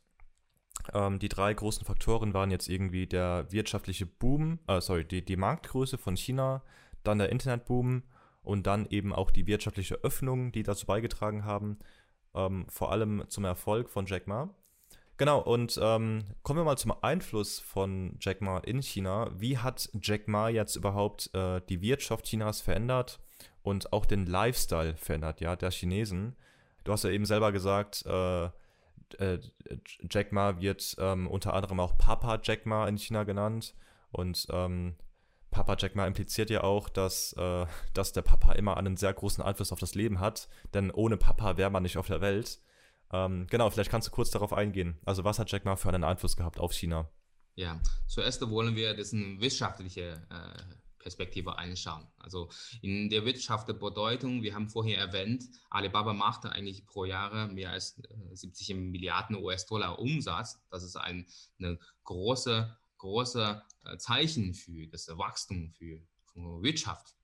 ähm, 0.94 1.20
die 1.20 1.30
drei 1.30 1.54
großen 1.54 1.86
Faktoren 1.86 2.34
waren 2.34 2.52
jetzt 2.52 2.68
irgendwie 2.68 3.08
der 3.08 3.52
wirtschaftliche 3.52 4.06
Boom, 4.06 4.60
äh, 4.68 4.82
sorry, 4.82 5.06
die, 5.06 5.24
die 5.24 5.38
Marktgröße 5.38 5.98
von 5.98 6.18
China, 6.18 6.64
dann 7.04 7.20
der 7.20 7.30
Internetboom 7.30 8.04
und 8.42 8.68
dann 8.68 8.86
eben 8.88 9.14
auch 9.14 9.32
die 9.32 9.48
wirtschaftliche 9.48 9.96
Öffnung, 10.04 10.52
die 10.52 10.64
dazu 10.64 10.86
beigetragen 10.86 11.46
haben, 11.46 11.80
ähm, 12.36 12.66
vor 12.70 12.92
allem 12.92 13.26
zum 13.30 13.46
Erfolg 13.46 13.90
von 13.90 14.06
Jack 14.06 14.28
Ma. 14.28 14.54
Genau, 15.18 15.40
und 15.40 15.80
ähm, 15.82 16.24
kommen 16.42 16.60
wir 16.60 16.64
mal 16.64 16.78
zum 16.78 16.94
Einfluss 17.04 17.60
von 17.60 18.18
Jack 18.20 18.42
Ma 18.42 18.58
in 18.58 18.82
China. 18.82 19.30
Wie 19.36 19.60
hat 19.60 19.90
Jack 20.02 20.28
Ma 20.28 20.50
jetzt 20.50 20.76
überhaupt 20.76 21.30
äh, 21.36 21.62
die 21.70 21.82
Wirtschaft 21.82 22.26
Chinas 22.26 22.62
verändert 22.62 23.20
und 23.62 23.94
auch 23.94 24.06
den 24.06 24.26
Lifestyle 24.26 24.96
verändert, 24.98 25.40
ja, 25.40 25.56
der 25.56 25.72
Chinesen? 25.72 26.36
Du 26.84 26.92
hast 26.92 27.04
ja 27.04 27.10
eben 27.10 27.26
selber 27.26 27.52
gesagt, 27.52 28.06
äh, 28.06 28.46
äh, 29.18 29.40
Jack 30.10 30.32
Ma 30.32 30.60
wird 30.60 30.96
ähm, 31.00 31.28
unter 31.28 31.54
anderem 31.54 31.80
auch 31.80 31.98
Papa 31.98 32.40
Jack 32.44 32.66
Ma 32.66 32.88
in 32.88 32.98
China 32.98 33.24
genannt. 33.24 33.76
Und 34.12 34.48
ähm, 34.52 34.96
Papa 35.52 35.76
Jack 35.78 35.96
Ma 35.96 36.06
impliziert 36.06 36.50
ja 36.50 36.64
auch, 36.64 36.90
dass, 36.90 37.34
äh, 37.34 37.66
dass 37.94 38.12
der 38.12 38.22
Papa 38.24 38.54
immer 38.54 38.78
einen 38.78 38.98
sehr 38.98 39.14
großen 39.14 39.44
Einfluss 39.44 39.72
auf 39.72 39.80
das 39.80 39.96
Leben 39.96 40.20
hat. 40.20 40.50
Denn 40.74 40.92
ohne 40.92 41.18
Papa 41.18 41.58
wäre 41.58 41.70
man 41.70 41.84
nicht 41.84 41.98
auf 41.98 42.08
der 42.08 42.22
Welt. 42.22 42.60
Ähm, 43.12 43.48
genau, 43.50 43.70
vielleicht 43.70 43.92
kannst 43.92 44.08
du 44.08 44.12
kurz 44.12 44.32
darauf 44.32 44.54
eingehen. 44.54 45.00
Also 45.06 45.24
was 45.24 45.40
hat 45.40 45.52
Jack 45.52 45.66
Ma 45.66 45.76
für 45.76 45.90
einen 45.90 46.04
Einfluss 46.04 46.36
gehabt 46.36 46.60
auf 46.60 46.74
China? 46.74 47.10
Ja, 47.56 47.80
zuerst 48.08 48.42
wollen 48.50 48.76
wir 48.76 48.96
dessen 48.96 49.40
wirtschaftliche 49.40 50.26
äh, 50.32 50.76
Perspektive 51.04 51.58
anschauen. 51.60 52.08
Also 52.18 52.50
in 52.82 53.10
der 53.10 53.26
Wirtschaft 53.26 53.68
der 53.68 53.74
Bedeutung, 53.74 54.42
wir 54.42 54.56
haben 54.56 54.70
vorher 54.70 54.98
erwähnt, 54.98 55.44
Alibaba 55.70 56.14
machte 56.14 56.52
eigentlich 56.52 56.86
pro 56.86 57.06
Jahr 57.06 57.48
mehr 57.50 57.72
als 57.72 58.02
70 58.32 58.70
äh, 58.70 58.74
Milliarden 58.74 59.36
US-Dollar 59.36 60.00
Umsatz. 60.00 60.60
Das 60.72 60.84
ist 60.84 60.96
ein 60.96 61.28
eine 61.60 61.78
große, 62.04 62.76
große 62.98 63.62
äh, 63.86 63.98
Zeichen 63.98 64.54
für 64.54 64.88
das 64.88 65.08
Wachstum 65.10 65.72
für, 65.72 66.00
für 66.26 66.64
Wirtschaft 66.64 67.16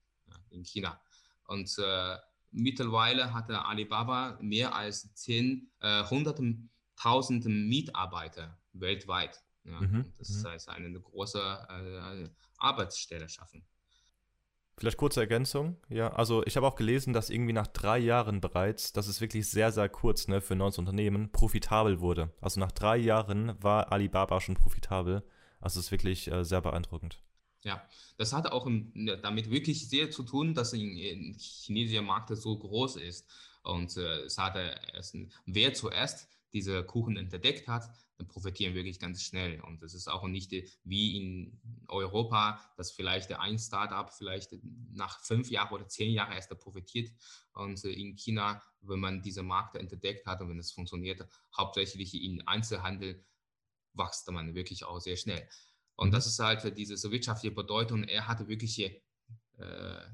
in 0.50 0.64
China. 0.64 1.00
Und 1.46 1.74
äh, 1.80 2.18
mittlerweile 2.52 3.34
hatte 3.34 3.66
Alibaba 3.66 4.38
mehr 4.42 4.76
als 4.76 5.14
10, 5.16 5.72
äh, 5.80 6.04
100.000 6.04 7.50
Mitarbeiter 7.50 8.60
weltweit. 8.74 9.42
Ja, 9.64 9.80
mhm. 9.82 10.14
Das 10.18 10.30
mhm. 10.30 10.48
heißt, 10.48 10.70
eine 10.70 11.00
große 11.00 11.40
äh, 11.70 12.30
Arbeitsstelle 12.60 13.30
schaffen. 13.30 13.66
Vielleicht 14.80 14.98
kurze 14.98 15.20
Ergänzung. 15.20 15.76
Ja, 15.90 16.14
also 16.14 16.46
ich 16.46 16.56
habe 16.56 16.66
auch 16.66 16.78
gelesen, 16.78 17.12
dass 17.12 17.30
irgendwie 17.30 17.52
nach 17.52 17.68
drei 17.68 18.00
Jahren 18.00 18.40
bereits, 18.40 18.94
das 18.94 19.10
ist 19.10 19.20
wirklich 19.20 19.50
sehr, 19.50 19.74
sehr 19.74 19.90
kurz 19.90 20.30
ne, 20.30 20.40
für 20.40 20.56
ein 20.56 20.60
neues 20.60 20.78
Unternehmen, 20.78 21.34
profitabel 21.34 22.00
wurde. 22.00 22.32
Also 22.40 22.62
nach 22.62 22.72
drei 22.72 22.96
Jahren 22.96 23.62
war 23.62 23.92
Alibaba 23.92 24.40
schon 24.40 24.56
profitabel. 24.56 25.22
Also 25.60 25.80
es 25.80 25.88
ist 25.88 25.92
wirklich 25.92 26.32
äh, 26.32 26.46
sehr 26.46 26.62
beeindruckend. 26.62 27.22
Ja, 27.64 27.86
das 28.18 28.32
hat 28.32 28.50
auch 28.50 28.70
damit 29.22 29.52
wirklich 29.52 29.90
sehr 29.90 30.12
zu 30.12 30.24
tun, 30.24 30.54
dass 30.54 30.72
in, 30.72 30.96
in 30.96 31.36
chinesischer 31.38 32.02
Markt 32.02 32.34
so 32.38 32.58
groß 32.58 32.96
ist. 32.96 33.28
Und 33.64 33.98
äh, 33.98 34.22
es 34.22 34.38
hatte 34.38 34.80
erst, 34.94 35.18
wer 35.46 35.74
zuerst 35.74 36.30
diese 36.54 36.84
Kuchen 36.84 37.18
entdeckt 37.18 37.68
hat, 37.68 37.90
dann 38.18 38.28
profitieren 38.28 38.74
wirklich 38.74 39.00
ganz 39.00 39.24
schnell. 39.24 39.62
Und 39.62 39.82
es 39.82 39.94
ist 39.94 40.08
auch 40.08 40.28
nicht 40.28 40.52
wie 40.84 41.18
in 41.18 41.60
Europa, 41.88 42.60
dass 42.76 42.92
vielleicht 42.92 43.32
ein 43.34 43.58
Startup 43.58 44.12
vielleicht 44.12 44.56
nach 44.92 45.20
fünf 45.22 45.50
Jahren 45.50 45.74
oder 45.74 45.88
zehn 45.88 46.12
Jahren 46.12 46.34
erst 46.34 46.50
profitiert. 46.60 47.12
Und 47.54 47.84
in 47.86 48.16
China, 48.16 48.62
wenn 48.82 49.00
man 49.00 49.22
diese 49.22 49.44
Markt 49.44 49.76
entdeckt 49.76 50.26
hat 50.26 50.42
und 50.42 50.50
wenn 50.50 50.60
es 50.60 50.72
funktioniert, 50.72 51.26
hauptsächlich 51.56 52.14
in 52.14 52.46
Einzelhandel, 52.48 53.26
wächst 53.94 54.30
man 54.32 54.54
wirklich 54.54 54.84
auch 54.84 55.00
sehr 55.00 55.18
schnell. 55.18 55.48
Und 55.96 56.12
das 56.12 56.28
ist 56.28 56.40
halt 56.40 56.78
diese 56.78 57.12
wirtschaftliche 57.12 57.54
Bedeutung. 57.54 58.04
Er 58.04 58.28
hatte 58.28 58.48
wirklich 58.48 58.80
äh, 58.80 59.02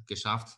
geschafft, 0.08 0.58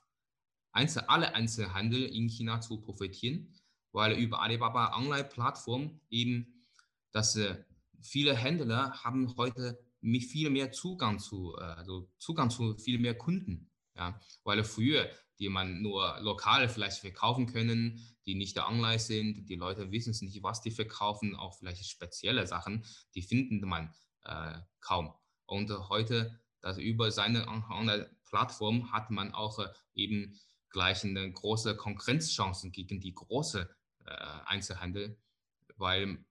Einzel 0.72 1.04
alle 1.08 1.34
Einzelhandel 1.34 2.04
in 2.04 2.30
China 2.30 2.62
zu 2.62 2.80
profitieren, 2.80 3.52
weil 3.91 4.13
über 4.17 4.41
Alibaba 4.41 4.95
Online-Plattform 4.95 6.00
eben, 6.10 6.63
dass 7.12 7.36
äh, 7.36 7.56
viele 8.02 8.36
Händler 8.36 9.04
haben 9.04 9.36
heute 9.38 9.80
viel 10.02 10.50
mehr 10.50 10.71
Zugang 10.71 11.19
zu, 11.19 11.56
äh, 11.58 11.63
also 11.63 12.10
Zugang 12.17 12.50
zu 12.50 12.78
viel 12.78 13.00
mehr 13.00 13.17
Kunden. 13.17 13.69
Ja, 13.95 14.19
weil 14.43 14.63
früher, 14.63 15.10
die 15.39 15.50
man 15.50 15.82
nur 15.82 16.19
lokal 16.21 16.69
vielleicht 16.69 17.00
verkaufen 17.00 17.47
können, 17.47 18.00
die 18.28 18.36
nicht 18.36 18.60
online 18.60 19.00
sind, 19.00 19.47
die 19.47 19.56
Leute 19.56 19.91
wissen 19.91 20.12
es 20.12 20.21
nicht, 20.21 20.43
was 20.43 20.62
die 20.62 20.71
verkaufen, 20.71 21.36
auch 21.36 21.58
vielleicht 21.58 21.84
spezielle 21.89 22.45
Sachen, 22.45 22.86
die 23.15 23.23
finden 23.23 23.67
man 23.67 23.93
äh, 24.23 24.60
kaum. 24.82 25.13
Und 25.45 25.71
heute, 25.89 26.39
dass 26.62 26.78
über 26.78 27.10
seine 27.12 27.47
Online-Plattform 27.47 28.91
hat 28.91 29.10
man 29.10 29.34
auch 29.34 29.58
äh, 29.60 29.69
eben 29.95 30.39
gleich 30.78 31.04
eine 31.04 31.32
große 31.32 31.76
Konkurrenzchancen 31.76 32.72
gegen 32.72 33.00
die 33.00 33.16
große 33.16 33.68
äh, 34.06 34.12
Einzelhandel, 34.46 35.18
weil 35.76 36.24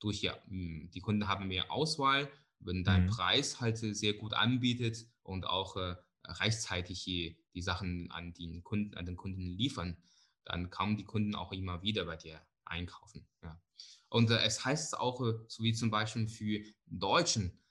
durch 0.00 0.20
ja, 0.20 0.36
die 0.48 1.00
Kunden 1.00 1.28
haben 1.28 1.46
mehr 1.46 1.70
Auswahl, 1.70 2.28
wenn 2.58 2.82
dein 2.82 3.04
mhm. 3.04 3.10
Preis 3.10 3.60
halt 3.60 3.78
sehr 3.78 4.14
gut 4.14 4.34
anbietet 4.34 5.06
und 5.22 5.46
auch 5.46 5.76
äh, 5.76 5.94
rechtzeitig 6.24 7.04
die, 7.04 7.38
die 7.54 7.62
Sachen 7.62 8.10
an 8.10 8.34
den 8.34 8.64
Kunden, 8.64 8.96
an 8.96 9.06
den 9.06 9.16
Kunden 9.16 9.46
liefern, 9.46 9.96
dann 10.44 10.70
kommen 10.70 10.96
die 10.96 11.04
Kunden 11.04 11.36
auch 11.36 11.52
immer 11.52 11.80
wieder 11.82 12.04
bei 12.04 12.16
dir 12.16 12.40
einkaufen. 12.64 13.28
Ja. 13.44 13.62
Und 14.08 14.32
äh, 14.32 14.42
es 14.42 14.64
heißt 14.64 14.98
auch, 14.98 15.20
äh, 15.20 15.34
so 15.46 15.62
wie 15.62 15.72
zum 15.72 15.92
Beispiel 15.92 16.26
für 16.26 16.64
deutschen 16.86 17.62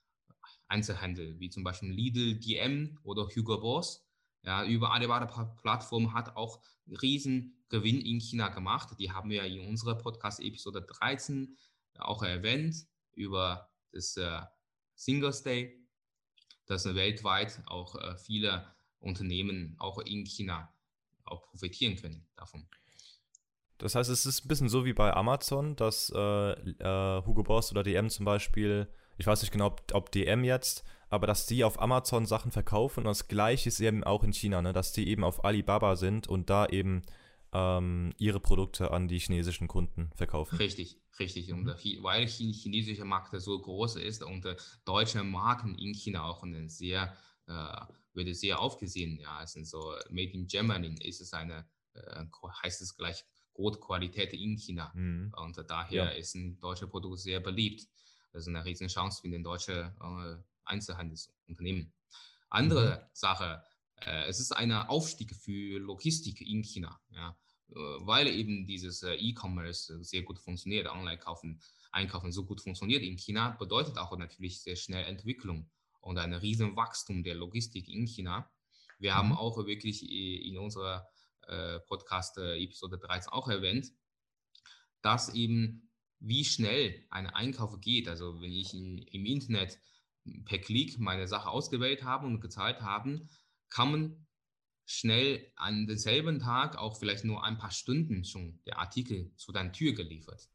Einzelhandel, 0.69 1.37
wie 1.41 1.49
zum 1.49 1.65
Beispiel 1.65 1.91
Lidl, 1.91 2.39
DM 2.39 2.97
oder 3.03 3.27
Hugo 3.27 3.59
Boss, 3.59 4.07
ja, 4.43 4.65
über 4.65 4.91
Alibaba-Plattform 4.91 6.13
hat 6.13 6.35
auch 6.35 6.61
riesen 7.01 7.63
Gewinn 7.69 8.01
in 8.01 8.19
China 8.19 8.49
gemacht. 8.49 8.89
Die 8.99 9.11
haben 9.11 9.29
wir 9.29 9.43
in 9.43 9.67
unserer 9.67 9.95
Podcast-Episode 9.95 10.81
13 10.81 11.57
auch 11.99 12.23
erwähnt 12.23 12.75
über 13.13 13.69
das 13.91 14.17
äh, 14.17 14.41
Singles 14.95 15.43
Day, 15.43 15.79
dass 16.65 16.85
weltweit 16.85 17.61
auch 17.67 17.95
äh, 17.95 18.17
viele 18.17 18.67
Unternehmen 18.99 19.75
auch 19.79 19.99
in 19.99 20.25
China 20.25 20.73
auch 21.23 21.43
profitieren 21.43 21.95
können 21.95 22.25
davon. 22.35 22.67
Das 23.77 23.95
heißt, 23.95 24.09
es 24.09 24.25
ist 24.25 24.45
ein 24.45 24.47
bisschen 24.47 24.69
so 24.69 24.85
wie 24.85 24.93
bei 24.93 25.13
Amazon, 25.13 25.75
dass 25.75 26.11
äh, 26.15 26.51
äh 26.51 27.25
Hugo 27.25 27.43
Boss 27.43 27.71
oder 27.71 27.83
DM 27.83 28.09
zum 28.09 28.25
Beispiel, 28.25 28.87
ich 29.17 29.27
weiß 29.27 29.41
nicht 29.41 29.51
genau, 29.51 29.67
ob, 29.67 29.83
ob 29.93 30.11
DM 30.11 30.43
jetzt, 30.43 30.83
aber 31.13 31.27
dass 31.27 31.45
die 31.45 31.63
auf 31.63 31.79
Amazon 31.79 32.25
Sachen 32.25 32.51
verkaufen 32.51 33.01
und 33.01 33.05
das 33.05 33.27
gleiche 33.27 33.69
ist 33.69 33.79
eben 33.79 34.03
auch 34.03 34.23
in 34.23 34.33
China, 34.33 34.63
ne? 34.63 34.73
dass 34.73 34.93
die 34.93 35.07
eben 35.07 35.23
auf 35.23 35.45
Alibaba 35.45 35.95
sind 35.95 36.27
und 36.27 36.49
da 36.49 36.65
eben 36.65 37.03
ähm, 37.51 38.13
ihre 38.17 38.39
Produkte 38.39 38.89
an 38.89 39.07
die 39.07 39.19
chinesischen 39.19 39.67
Kunden 39.67 40.09
verkaufen. 40.15 40.55
Richtig, 40.55 40.99
richtig. 41.19 41.53
Und 41.53 41.65
mhm. 41.65 41.75
weil 42.01 42.25
die 42.25 42.51
chinesische 42.51 43.05
Markt 43.05 43.39
so 43.39 43.61
groß 43.61 43.97
ist 43.97 44.23
und 44.23 44.43
äh, 44.47 44.55
deutsche 44.85 45.23
Marken 45.23 45.75
in 45.75 45.93
China 45.93 46.23
auch 46.23 46.41
eine 46.41 46.67
sehr, 46.67 47.15
äh, 47.45 47.81
wird 48.15 48.35
sehr 48.35 48.59
aufgesehen. 48.59 49.19
Ja, 49.19 49.43
es 49.43 49.53
sind 49.53 49.67
so 49.67 49.93
Made 50.09 50.31
in 50.31 50.47
Germany 50.47 50.95
ist 51.03 51.21
es 51.21 51.31
eine, 51.33 51.67
äh, 51.93 52.25
heißt 52.63 52.81
es 52.81 52.97
gleich 52.97 53.23
Qualität 53.53 54.33
in 54.33 54.57
China. 54.57 54.91
Mhm. 54.95 55.31
Und 55.37 55.63
daher 55.69 56.05
ja. 56.05 56.09
ist 56.09 56.33
ein 56.33 56.59
deutsches 56.59 56.89
Produkt 56.89 57.19
sehr 57.19 57.39
beliebt. 57.39 57.87
Das 58.31 58.41
ist 58.41 58.47
eine 58.47 58.65
riesen 58.65 58.87
Chance 58.87 59.21
für 59.21 59.29
den 59.29 59.43
deutschen 59.43 59.75
äh, 59.75 60.37
Einzelhandelsunternehmen. 60.65 61.93
Andere 62.49 62.97
mhm. 62.97 63.09
Sache, 63.13 63.63
äh, 64.05 64.25
es 64.27 64.39
ist 64.39 64.51
ein 64.51 64.71
Aufstieg 64.71 65.35
für 65.35 65.79
Logistik 65.79 66.41
in 66.41 66.63
China. 66.63 66.99
Ja. 67.09 67.37
Äh, 67.69 67.75
weil 67.75 68.27
eben 68.27 68.65
dieses 68.65 69.03
äh, 69.03 69.15
E-Commerce 69.15 70.03
sehr 70.03 70.23
gut 70.23 70.39
funktioniert, 70.39 70.87
Online-Kaufen, 70.87 71.61
Einkaufen 71.91 72.31
so 72.31 72.45
gut 72.45 72.61
funktioniert 72.61 73.03
in 73.03 73.17
China, 73.17 73.51
bedeutet 73.51 73.97
auch 73.97 74.17
natürlich 74.17 74.61
sehr 74.61 74.75
schnell 74.75 75.05
Entwicklung 75.05 75.69
und 76.01 76.17
ein 76.17 76.33
riesen 76.33 76.75
Wachstum 76.75 77.23
der 77.23 77.35
Logistik 77.35 77.87
in 77.87 78.07
China. 78.07 78.49
Wir 78.99 79.11
mhm. 79.11 79.17
haben 79.17 79.33
auch 79.33 79.57
wirklich 79.65 80.09
in 80.09 80.57
unserer 80.57 81.07
äh, 81.47 81.79
Podcast 81.81 82.37
Episode 82.37 82.97
13 82.97 83.31
auch 83.31 83.47
erwähnt, 83.47 83.91
dass 85.01 85.33
eben 85.33 85.89
wie 86.19 86.45
schnell 86.45 87.05
ein 87.09 87.27
Einkauf 87.27 87.79
geht. 87.81 88.07
Also 88.07 88.41
wenn 88.41 88.51
ich 88.51 88.73
in, 88.73 88.97
im 88.97 89.25
Internet 89.25 89.79
per 90.45 90.59
Klick 90.59 90.99
meine 90.99 91.27
Sache 91.27 91.49
ausgewählt 91.49 92.03
habe 92.03 92.27
und 92.27 92.41
gezahlt 92.41 92.81
habe, 92.81 93.27
kann 93.69 93.91
man 93.91 94.25
schnell 94.85 95.51
an 95.55 95.87
denselben 95.87 96.39
Tag, 96.39 96.77
auch 96.77 96.97
vielleicht 96.97 97.23
nur 97.23 97.43
ein 97.43 97.57
paar 97.57 97.71
Stunden 97.71 98.25
schon 98.25 98.59
der 98.65 98.79
Artikel 98.79 99.33
zu 99.35 99.51
deiner 99.51 99.71
Tür 99.71 99.93
geliefert. 99.93 100.49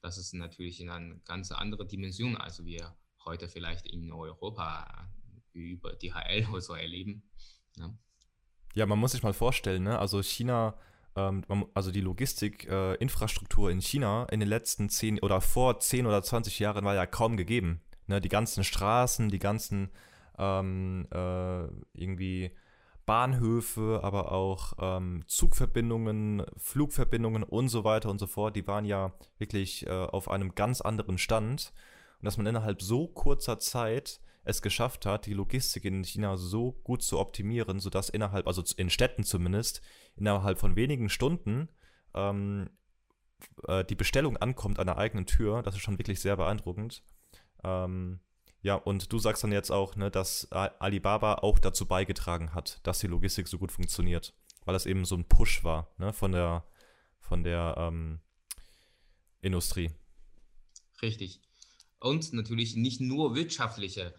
Das 0.00 0.18
ist 0.18 0.34
natürlich 0.34 0.80
in 0.80 0.90
eine 0.90 1.18
ganz 1.24 1.50
andere 1.52 1.86
Dimension, 1.86 2.36
als 2.36 2.64
wir 2.64 2.96
heute 3.24 3.48
vielleicht 3.48 3.86
in 3.86 4.12
Europa 4.12 5.08
über 5.52 5.94
DHL 5.94 6.46
oder 6.50 6.60
so 6.60 6.74
erleben. 6.74 7.22
Ja, 7.76 7.88
ne? 7.88 7.98
ja 8.74 8.86
man 8.86 8.98
muss 8.98 9.12
sich 9.12 9.22
mal 9.22 9.32
vorstellen, 9.32 9.84
ne? 9.84 9.98
also 9.98 10.22
China, 10.22 10.78
ähm, 11.16 11.44
also 11.74 11.90
die 11.90 12.00
Logistikinfrastruktur 12.00 13.70
äh, 13.70 13.72
in 13.72 13.80
China 13.80 14.26
in 14.30 14.40
den 14.40 14.48
letzten 14.48 14.88
zehn 14.88 15.20
oder 15.20 15.40
vor 15.40 15.80
10 15.80 16.06
oder 16.06 16.22
20 16.22 16.58
Jahren 16.58 16.84
war 16.84 16.94
ja 16.94 17.06
kaum 17.06 17.36
gegeben. 17.36 17.80
Ne? 18.06 18.20
Die 18.20 18.28
ganzen 18.28 18.64
Straßen, 18.64 19.28
die 19.28 19.38
ganzen 19.38 19.90
ähm, 20.38 21.06
äh, 21.12 21.64
irgendwie 21.92 22.50
Bahnhöfe, 23.06 24.00
aber 24.02 24.32
auch 24.32 24.72
ähm, 24.78 25.22
Zugverbindungen, 25.26 26.44
Flugverbindungen 26.56 27.42
und 27.42 27.68
so 27.68 27.84
weiter 27.84 28.10
und 28.10 28.18
so 28.18 28.26
fort, 28.26 28.56
die 28.56 28.66
waren 28.66 28.84
ja 28.84 29.12
wirklich 29.38 29.86
äh, 29.86 29.90
auf 29.90 30.30
einem 30.30 30.54
ganz 30.54 30.80
anderen 30.80 31.18
Stand. 31.18 31.72
Und 32.20 32.24
dass 32.24 32.36
man 32.36 32.46
innerhalb 32.46 32.80
so 32.80 33.08
kurzer 33.08 33.58
Zeit 33.58 34.20
es 34.44 34.62
geschafft 34.62 35.06
hat, 35.06 35.26
die 35.26 35.34
Logistik 35.34 35.84
in 35.84 36.04
China 36.04 36.36
so 36.36 36.72
gut 36.84 37.02
zu 37.02 37.18
optimieren, 37.18 37.80
sodass 37.80 38.08
innerhalb, 38.08 38.46
also 38.46 38.62
in 38.76 38.90
Städten 38.90 39.24
zumindest, 39.24 39.80
innerhalb 40.16 40.58
von 40.58 40.76
wenigen 40.76 41.08
Stunden 41.08 41.68
ähm, 42.14 42.70
äh, 43.66 43.84
die 43.84 43.94
Bestellung 43.94 44.36
ankommt 44.36 44.78
an 44.78 44.86
der 44.86 44.98
eigenen 44.98 45.26
Tür, 45.26 45.62
das 45.62 45.74
ist 45.74 45.82
schon 45.82 45.98
wirklich 45.98 46.20
sehr 46.20 46.36
beeindruckend. 46.36 47.02
Ähm, 47.64 48.20
ja, 48.62 48.76
und 48.76 49.12
du 49.12 49.18
sagst 49.18 49.44
dann 49.44 49.52
jetzt 49.52 49.70
auch, 49.70 49.96
ne, 49.96 50.10
dass 50.10 50.50
Alibaba 50.52 51.34
auch 51.34 51.58
dazu 51.58 51.86
beigetragen 51.86 52.54
hat, 52.54 52.80
dass 52.82 52.98
die 52.98 53.06
Logistik 53.06 53.46
so 53.48 53.58
gut 53.58 53.72
funktioniert, 53.72 54.34
weil 54.64 54.72
das 54.72 54.86
eben 54.86 55.04
so 55.04 55.16
ein 55.16 55.28
Push 55.28 55.64
war 55.64 55.92
ne, 55.98 56.12
von 56.12 56.32
der, 56.32 56.64
von 57.20 57.44
der 57.44 57.74
ähm, 57.76 58.20
Industrie. 59.42 59.90
Richtig. 61.02 61.42
Und 62.00 62.32
natürlich 62.32 62.76
nicht 62.76 63.00
nur 63.00 63.34
wirtschaftlicher 63.34 64.14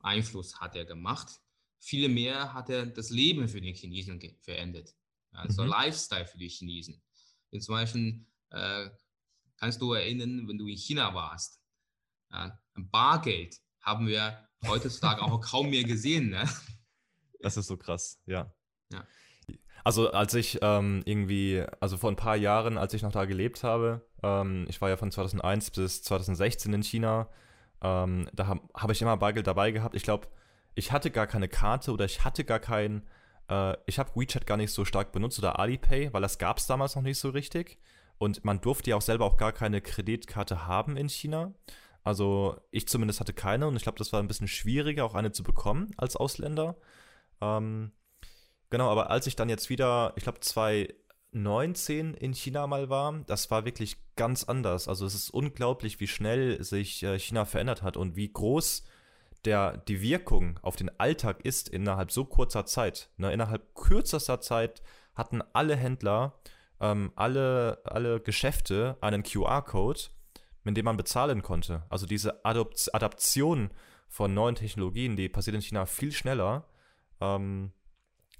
Einfluss 0.00 0.60
hat 0.60 0.76
er 0.76 0.84
gemacht, 0.84 1.40
vielmehr 1.78 2.52
hat 2.52 2.70
er 2.70 2.86
das 2.86 3.10
Leben 3.10 3.48
für 3.48 3.60
die 3.60 3.74
Chinesen 3.74 4.20
verändert. 4.40 4.94
Also 5.32 5.62
mhm. 5.62 5.68
Lifestyle 5.68 6.26
für 6.26 6.38
die 6.38 6.48
Chinesen. 6.48 7.00
Denn 7.52 7.60
zum 7.60 7.74
Beispiel 7.74 8.26
äh, 8.50 8.90
kannst 9.56 9.80
du 9.80 9.92
erinnern, 9.92 10.48
wenn 10.48 10.58
du 10.58 10.66
in 10.66 10.76
China 10.76 11.14
warst, 11.14 11.60
ja, 12.34 12.58
Bargeld 12.74 13.56
haben 13.80 14.06
wir 14.06 14.38
heutzutage 14.66 15.22
auch 15.22 15.40
kaum 15.50 15.70
mehr 15.70 15.84
gesehen. 15.84 16.30
Ne? 16.30 16.48
Das 17.40 17.56
ist 17.56 17.66
so 17.66 17.76
krass, 17.76 18.20
ja. 18.26 18.52
ja. 18.92 19.06
Also 19.84 20.10
als 20.10 20.34
ich 20.34 20.58
ähm, 20.62 21.02
irgendwie, 21.04 21.64
also 21.80 21.96
vor 21.96 22.10
ein 22.10 22.16
paar 22.16 22.36
Jahren, 22.36 22.78
als 22.78 22.94
ich 22.94 23.02
noch 23.02 23.12
da 23.12 23.26
gelebt 23.26 23.62
habe, 23.62 24.06
ähm, 24.22 24.64
ich 24.68 24.80
war 24.80 24.88
ja 24.88 24.96
von 24.96 25.12
2001 25.12 25.70
bis 25.70 26.02
2016 26.02 26.72
in 26.72 26.82
China, 26.82 27.28
ähm, 27.82 28.28
da 28.32 28.46
habe 28.46 28.60
hab 28.74 28.90
ich 28.90 29.02
immer 29.02 29.16
Bargeld 29.18 29.46
dabei 29.46 29.70
gehabt. 29.70 29.94
Ich 29.94 30.02
glaube, 30.02 30.28
ich 30.74 30.90
hatte 30.90 31.10
gar 31.10 31.26
keine 31.26 31.48
Karte 31.48 31.92
oder 31.92 32.06
ich 32.06 32.24
hatte 32.24 32.44
gar 32.44 32.60
keinen, 32.60 33.06
äh, 33.48 33.76
ich 33.86 33.98
habe 33.98 34.10
WeChat 34.14 34.46
gar 34.46 34.56
nicht 34.56 34.72
so 34.72 34.86
stark 34.86 35.12
benutzt 35.12 35.38
oder 35.38 35.58
Alipay, 35.58 36.12
weil 36.12 36.22
das 36.22 36.38
gab 36.38 36.58
es 36.58 36.66
damals 36.66 36.96
noch 36.96 37.02
nicht 37.02 37.18
so 37.18 37.28
richtig. 37.28 37.78
Und 38.16 38.44
man 38.44 38.60
durfte 38.60 38.90
ja 38.90 38.96
auch 38.96 39.02
selber 39.02 39.26
auch 39.26 39.36
gar 39.36 39.52
keine 39.52 39.80
Kreditkarte 39.82 40.66
haben 40.66 40.96
in 40.96 41.08
China. 41.08 41.52
Also 42.04 42.60
ich 42.70 42.86
zumindest 42.86 43.20
hatte 43.20 43.32
keine 43.32 43.66
und 43.66 43.76
ich 43.76 43.82
glaube, 43.82 43.98
das 43.98 44.12
war 44.12 44.20
ein 44.20 44.28
bisschen 44.28 44.46
schwieriger, 44.46 45.04
auch 45.06 45.14
eine 45.14 45.32
zu 45.32 45.42
bekommen 45.42 45.90
als 45.96 46.16
Ausländer. 46.16 46.76
Ähm, 47.40 47.92
genau, 48.68 48.90
aber 48.90 49.10
als 49.10 49.26
ich 49.26 49.36
dann 49.36 49.48
jetzt 49.48 49.70
wieder, 49.70 50.12
ich 50.16 50.22
glaube 50.22 50.40
2019 50.40 52.12
in 52.14 52.34
China 52.34 52.66
mal 52.66 52.90
war, 52.90 53.24
das 53.26 53.50
war 53.50 53.64
wirklich 53.64 53.96
ganz 54.16 54.44
anders. 54.44 54.86
Also 54.86 55.06
es 55.06 55.14
ist 55.14 55.30
unglaublich, 55.30 55.98
wie 55.98 56.06
schnell 56.06 56.62
sich 56.62 57.02
äh, 57.02 57.18
China 57.18 57.46
verändert 57.46 57.82
hat 57.82 57.96
und 57.96 58.16
wie 58.16 58.30
groß 58.30 58.84
der, 59.46 59.78
die 59.78 60.02
Wirkung 60.02 60.58
auf 60.62 60.76
den 60.76 60.90
Alltag 61.00 61.44
ist 61.44 61.70
innerhalb 61.70 62.12
so 62.12 62.26
kurzer 62.26 62.66
Zeit. 62.66 63.10
Ne, 63.16 63.32
innerhalb 63.32 63.74
kürzester 63.74 64.40
Zeit 64.42 64.82
hatten 65.14 65.42
alle 65.54 65.76
Händler, 65.76 66.38
ähm, 66.80 67.12
alle, 67.16 67.80
alle 67.84 68.20
Geschäfte 68.20 68.98
einen 69.00 69.22
QR-Code 69.22 70.00
mit 70.64 70.76
dem 70.76 70.84
man 70.84 70.96
bezahlen 70.96 71.42
konnte. 71.42 71.84
Also 71.88 72.06
diese 72.06 72.44
Adopt 72.44 72.94
Adaption 72.94 73.70
von 74.08 74.34
neuen 74.34 74.54
Technologien, 74.54 75.16
die 75.16 75.28
passiert 75.28 75.54
in 75.56 75.62
China 75.62 75.86
viel 75.86 76.12
schneller. 76.12 76.66
Ähm, 77.20 77.72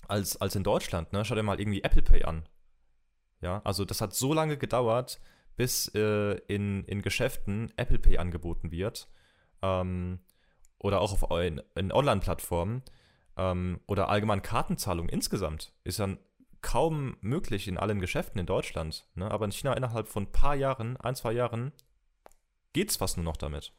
als, 0.08 0.36
als 0.40 0.54
in 0.56 0.64
Deutschland. 0.64 1.12
Ne? 1.12 1.24
Schau 1.24 1.34
dir 1.34 1.42
mal 1.42 1.60
irgendwie 1.60 1.82
Apple 1.82 2.02
Pay 2.02 2.24
an. 2.24 2.48
Ja, 3.40 3.60
also 3.64 3.84
das 3.84 4.00
hat 4.00 4.14
so 4.14 4.32
lange 4.32 4.56
gedauert, 4.56 5.20
bis 5.56 5.88
äh, 5.94 6.36
in, 6.48 6.84
in 6.84 7.02
Geschäften 7.02 7.72
Apple 7.76 7.98
Pay 7.98 8.18
angeboten 8.18 8.70
wird. 8.70 9.08
Ähm, 9.62 10.20
oder 10.78 11.00
auch 11.00 11.12
auf 11.12 11.40
in, 11.40 11.62
in 11.74 11.92
Online-Plattformen. 11.92 12.82
Ähm, 13.36 13.80
oder 13.86 14.08
allgemein 14.08 14.42
Kartenzahlung 14.42 15.08
insgesamt. 15.08 15.72
Ist 15.84 15.98
dann 15.98 16.18
kaum 16.62 17.16
möglich 17.20 17.68
in 17.68 17.76
allen 17.76 18.00
Geschäften 18.00 18.40
in 18.40 18.46
Deutschland. 18.46 19.06
Ne? 19.14 19.30
Aber 19.30 19.44
in 19.44 19.52
China 19.52 19.74
innerhalb 19.74 20.08
von 20.08 20.24
ein 20.24 20.32
paar 20.32 20.54
Jahren, 20.54 20.96
ein, 20.96 21.14
zwei 21.14 21.32
Jahren, 21.32 21.72
geht 22.74 22.90
es 22.90 22.96
fast 22.96 23.16
nur 23.16 23.24
noch 23.24 23.38
damit. 23.38 23.72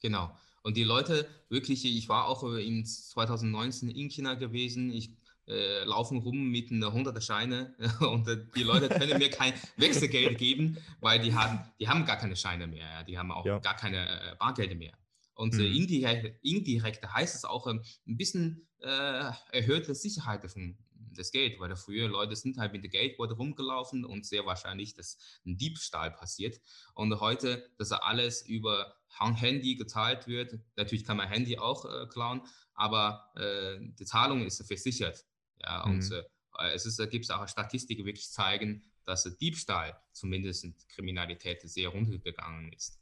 Genau. 0.00 0.30
Und 0.62 0.76
die 0.76 0.84
Leute, 0.84 1.26
wirklich, 1.48 1.84
ich 1.84 2.08
war 2.08 2.28
auch 2.28 2.44
in 2.44 2.84
2019 2.84 3.90
in 3.90 4.08
China 4.10 4.34
gewesen. 4.34 4.92
Ich 4.92 5.10
äh, 5.48 5.84
laufen 5.84 6.18
rum 6.18 6.50
mit 6.50 6.70
einer 6.70 6.88
100er 6.88 7.22
Scheine 7.22 7.74
und 8.00 8.28
äh, 8.28 8.44
die 8.54 8.62
Leute 8.62 8.88
können 8.88 9.18
mir 9.18 9.30
kein 9.30 9.54
Wechselgeld 9.76 10.38
geben, 10.38 10.76
weil 11.00 11.20
die 11.20 11.34
haben, 11.34 11.60
die 11.80 11.88
haben 11.88 12.04
gar 12.04 12.16
keine 12.16 12.36
Scheine 12.36 12.66
mehr. 12.66 12.86
Ja? 12.86 13.02
Die 13.02 13.18
haben 13.18 13.32
auch 13.32 13.46
ja. 13.46 13.58
gar 13.58 13.76
keine 13.76 14.06
äh, 14.06 14.36
Bargelder 14.38 14.74
mehr. 14.74 14.92
Und 15.34 15.54
äh, 15.54 15.68
mhm. 15.68 15.74
indirekt, 15.74 16.44
indirekt 16.44 17.06
heißt 17.10 17.34
es 17.34 17.44
auch 17.44 17.66
ähm, 17.66 17.82
ein 18.06 18.16
bisschen 18.16 18.68
äh, 18.80 19.30
erhöhte 19.52 19.94
Sicherheit 19.94 20.48
von 20.50 20.76
das 21.18 21.30
Geld, 21.30 21.58
weil 21.60 21.74
früher 21.76 22.08
Leute 22.08 22.36
sind 22.36 22.58
halt 22.58 22.72
mit 22.72 22.84
dem 22.84 22.90
Geldbeutel 22.90 23.36
rumgelaufen 23.36 24.04
und 24.04 24.24
sehr 24.24 24.46
wahrscheinlich, 24.46 24.94
dass 24.94 25.18
ein 25.44 25.56
Diebstahl 25.56 26.10
passiert. 26.10 26.60
Und 26.94 27.18
heute, 27.20 27.70
dass 27.76 27.92
alles 27.92 28.42
über 28.42 28.94
Handy 29.18 29.74
gezahlt 29.74 30.26
wird. 30.26 30.58
Natürlich 30.76 31.04
kann 31.04 31.16
man 31.16 31.28
Handy 31.28 31.58
auch 31.58 31.84
äh, 31.84 32.06
klauen, 32.06 32.42
aber 32.74 33.30
äh, 33.36 33.78
die 33.80 34.04
Zahlung 34.04 34.46
ist 34.46 34.64
versichert. 34.66 35.24
Ja, 35.60 35.84
mhm. 35.86 35.94
und 35.94 36.12
äh, 36.12 36.22
es 36.72 36.86
ist, 36.86 36.98
gibt 37.10 37.30
auch 37.32 37.48
Statistiken, 37.48 38.02
die 38.02 38.06
wirklich 38.06 38.30
zeigen, 38.30 38.84
dass 39.04 39.24
Diebstahl, 39.38 39.98
zumindest 40.12 40.66
Kriminalität, 40.88 41.62
sehr 41.62 41.88
runtergegangen 41.88 42.72
ist. 42.72 43.00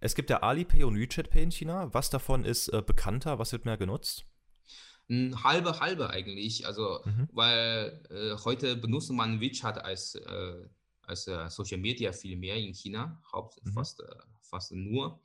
Es 0.00 0.14
gibt 0.14 0.30
ja 0.30 0.42
Alipay 0.42 0.84
und 0.84 0.98
WeChat 0.98 1.30
Pay 1.30 1.44
in 1.44 1.50
China. 1.50 1.92
Was 1.94 2.10
davon 2.10 2.44
ist 2.44 2.68
äh, 2.68 2.82
bekannter? 2.82 3.38
Was 3.38 3.52
wird 3.52 3.64
mehr 3.64 3.76
genutzt? 3.76 4.24
Ein 5.08 5.42
halbe, 5.42 5.80
halbe 5.80 6.10
eigentlich. 6.10 6.66
Also, 6.66 7.00
mhm. 7.04 7.28
weil 7.32 8.02
äh, 8.10 8.36
heute 8.44 8.76
benutzt 8.76 9.10
man 9.10 9.40
WeChat 9.40 9.78
als, 9.78 10.14
äh, 10.14 10.68
als 11.02 11.26
äh, 11.26 11.48
Social 11.50 11.78
Media 11.78 12.12
viel 12.12 12.36
mehr 12.36 12.56
in 12.56 12.74
China, 12.74 13.20
haupt, 13.32 13.64
mhm. 13.64 13.72
fast, 13.72 14.00
äh, 14.00 14.06
fast 14.40 14.72
nur. 14.72 15.20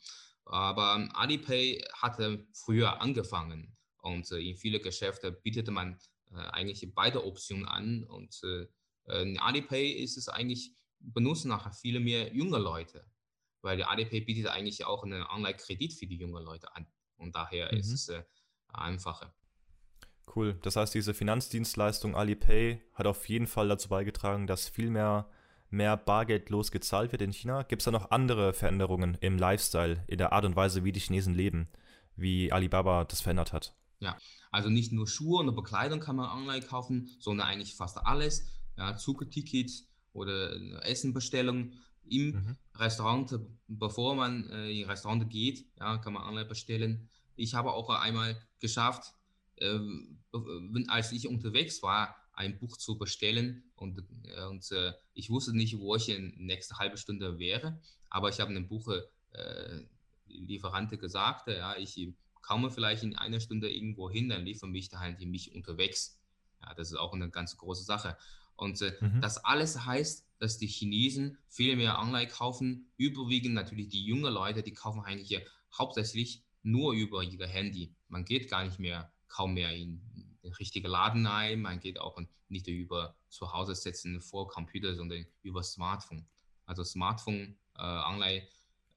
Aber 0.46 1.10
Alipay 1.14 1.84
hatte 1.94 2.48
früher 2.54 3.02
angefangen 3.02 3.76
und 4.02 4.32
in 4.32 4.56
viele 4.56 4.80
Geschäfte 4.80 5.32
bietet 5.32 5.70
man 5.70 6.00
äh, 6.32 6.38
eigentlich 6.52 6.94
beide 6.94 7.26
Optionen 7.26 7.66
an. 7.66 8.04
Und 8.04 8.42
äh, 8.44 9.22
in 9.22 9.40
Alipay 9.40 9.92
ist 9.92 10.18
es 10.18 10.30
eigentlich, 10.30 10.74
benutzen 11.00 11.50
nachher 11.50 11.72
viele 11.72 12.00
mehr 12.00 12.34
junge 12.34 12.58
Leute, 12.58 13.06
weil 13.62 13.78
die 13.78 13.84
Alipay 13.84 14.22
bietet 14.22 14.48
eigentlich 14.48 14.86
auch 14.86 15.04
einen 15.04 15.24
Online-Kredit 15.24 15.94
für 15.94 16.08
die 16.08 16.18
jungen 16.18 16.44
Leute 16.44 16.74
an. 16.76 16.88
Und 17.18 17.36
daher 17.36 17.72
mhm. 17.72 17.80
ist 17.80 17.92
es 17.92 18.10
äh, 18.10 18.24
einfacher. 18.68 19.34
Cool. 20.36 20.58
Das 20.62 20.76
heißt, 20.76 20.94
diese 20.94 21.14
Finanzdienstleistung 21.14 22.16
Alipay 22.16 22.82
hat 22.94 23.08
auf 23.08 23.28
jeden 23.30 23.48
Fall 23.48 23.70
dazu 23.70 23.90
beigetragen, 23.90 24.46
dass 24.46 24.68
viel 24.68 24.90
mehr, 24.90 25.30
mehr 25.70 25.98
bargeldlos 25.98 26.72
gezahlt 26.72 27.12
wird 27.12 27.22
in 27.22 27.32
China. 27.32 27.64
Gibt 27.64 27.82
es 27.82 27.86
da 27.86 27.92
noch 27.92 28.12
andere 28.12 28.54
Veränderungen 28.54 29.18
im 29.22 29.38
Lifestyle, 29.38 30.04
in 30.08 30.18
der 30.18 30.34
Art 30.34 30.46
und 30.46 30.56
Weise, 30.56 30.84
wie 30.84 30.92
die 30.92 31.00
Chinesen 31.00 31.34
leben, 31.34 31.70
wie 32.16 32.52
Alibaba 32.52 33.06
das 33.06 33.22
verändert 33.22 33.54
hat? 33.54 33.74
Ja, 34.00 34.18
also 34.52 34.70
nicht 34.70 34.92
nur 34.92 35.08
Schuhe 35.08 35.40
und 35.40 35.56
Bekleidung 35.56 36.00
kann 36.00 36.16
man 36.16 36.30
online 36.30 36.66
kaufen, 36.66 37.10
sondern 37.20 37.48
eigentlich 37.48 37.76
fast 37.76 37.98
alles. 37.98 38.48
Ja, 38.78 38.96
Zugtickets 38.96 39.88
oder 40.14 40.86
Essenbestellung 40.86 41.72
im 42.10 42.32
mhm. 42.32 42.58
Restaurant, 42.76 43.40
bevor 43.68 44.16
man 44.16 44.50
äh, 44.50 44.70
in 44.70 44.88
Restaurant 44.88 45.30
geht, 45.30 45.66
ja, 45.80 45.98
kann 45.98 46.14
man 46.14 46.24
online 46.24 46.46
bestellen. 46.46 47.10
Ich 47.36 47.54
habe 47.54 47.72
auch 47.72 47.90
einmal 47.90 48.40
geschafft, 48.60 49.14
äh, 49.58 49.80
als 50.88 51.12
ich 51.12 51.28
unterwegs 51.28 51.82
war, 51.84 52.16
ein 52.34 52.60
Buch 52.60 52.78
zu 52.78 52.98
bestellen 52.98 53.64
und, 53.76 54.04
äh, 54.26 54.46
und 54.46 54.72
äh, 54.72 54.94
ich 55.14 55.30
wusste 55.30 55.56
nicht, 55.56 55.80
wo 55.80 55.96
ich 55.96 56.10
in 56.10 56.34
nächste 56.38 56.78
halbe 56.78 56.98
Stunde 56.98 57.40
wäre, 57.40 57.80
aber 58.10 58.30
ich 58.30 58.40
habe 58.40 58.52
einem 58.52 58.68
Buch 58.68 58.88
äh, 59.32 60.98
gesagt, 60.98 61.48
ja, 61.48 61.76
ich 61.78 62.10
komme 62.42 62.70
vielleicht 62.72 63.04
in 63.04 63.16
einer 63.16 63.40
Stunde 63.40 63.70
irgendwo 63.70 64.10
hin, 64.10 64.30
dann 64.30 64.46
liefern 64.46 64.72
mich 64.72 64.90
da 64.90 65.00
halt 65.00 65.20
mich 65.26 65.54
unterwegs. 65.54 66.20
Ja, 66.62 66.74
das 66.74 66.92
ist 66.92 66.98
auch 66.98 67.14
eine 67.14 67.30
ganz 67.30 67.58
große 67.58 67.84
Sache. 67.84 68.18
Und 68.56 68.82
äh, 68.82 68.94
mhm. 69.02 69.22
das 69.22 69.44
alles 69.44 69.86
heißt, 69.86 70.26
dass 70.40 70.58
die 70.58 70.68
Chinesen 70.68 71.38
viel 71.48 71.76
mehr 71.76 72.00
online 72.00 72.28
kaufen. 72.28 72.92
Überwiegend 72.98 73.54
natürlich 73.54 73.90
die 73.90 74.06
jungen 74.06 74.34
Leute, 74.34 74.64
die 74.64 74.74
kaufen 74.74 75.02
eigentlich 75.02 75.40
hauptsächlich 75.78 76.44
nur 76.64 76.94
über 76.94 77.24
ihr 77.24 77.48
Handy. 77.48 77.96
Man 78.08 78.26
geht 78.26 78.50
gar 78.50 78.64
nicht 78.64 78.80
mehr, 78.80 79.12
kaum 79.28 79.54
mehr 79.54 79.72
in 79.76 80.02
den 80.44 80.54
richtigen 80.54 80.88
Laden 80.88 81.28
ein. 81.28 81.62
Man 81.62 81.80
geht 81.80 82.00
auch 82.00 82.20
nicht 82.50 82.68
über 82.68 83.16
zu 83.30 83.54
Hause 83.54 83.76
sitzen 83.76 84.22
vor 84.22 84.48
Computer, 84.48 84.96
sondern 84.96 85.26
über 85.42 85.64
Smartphone. 85.64 86.26
Also 86.66 86.84
Smartphone 86.84 87.58
äh, 87.78 87.82
online 87.82 88.48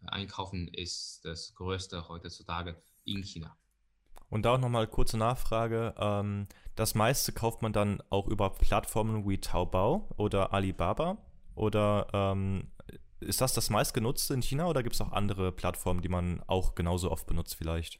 einkaufen 0.06 0.68
ist 0.68 1.24
das 1.24 1.54
Größte 1.54 2.08
heutzutage 2.08 2.80
in 3.04 3.22
China. 3.22 3.56
Und 4.28 4.44
da 4.44 4.54
auch 4.54 4.58
nochmal 4.58 4.86
kurze 4.86 5.18
Nachfrage. 5.18 5.94
Ähm, 5.98 6.46
das 6.76 6.94
meiste 6.94 7.32
kauft 7.32 7.62
man 7.62 7.72
dann 7.72 8.02
auch 8.10 8.28
über 8.28 8.50
Plattformen 8.50 9.28
wie 9.28 9.38
Taobao 9.38 10.08
oder 10.16 10.52
Alibaba? 10.52 11.18
Oder 11.56 12.06
ähm, 12.12 12.70
ist 13.18 13.40
das 13.40 13.52
das 13.52 13.70
meistgenutzte 13.70 14.34
in 14.34 14.42
China 14.42 14.66
oder 14.66 14.82
gibt 14.82 14.94
es 14.94 15.00
auch 15.00 15.12
andere 15.12 15.52
Plattformen, 15.52 16.00
die 16.00 16.08
man 16.08 16.42
auch 16.46 16.74
genauso 16.74 17.10
oft 17.10 17.26
benutzt 17.26 17.56
vielleicht? 17.56 17.98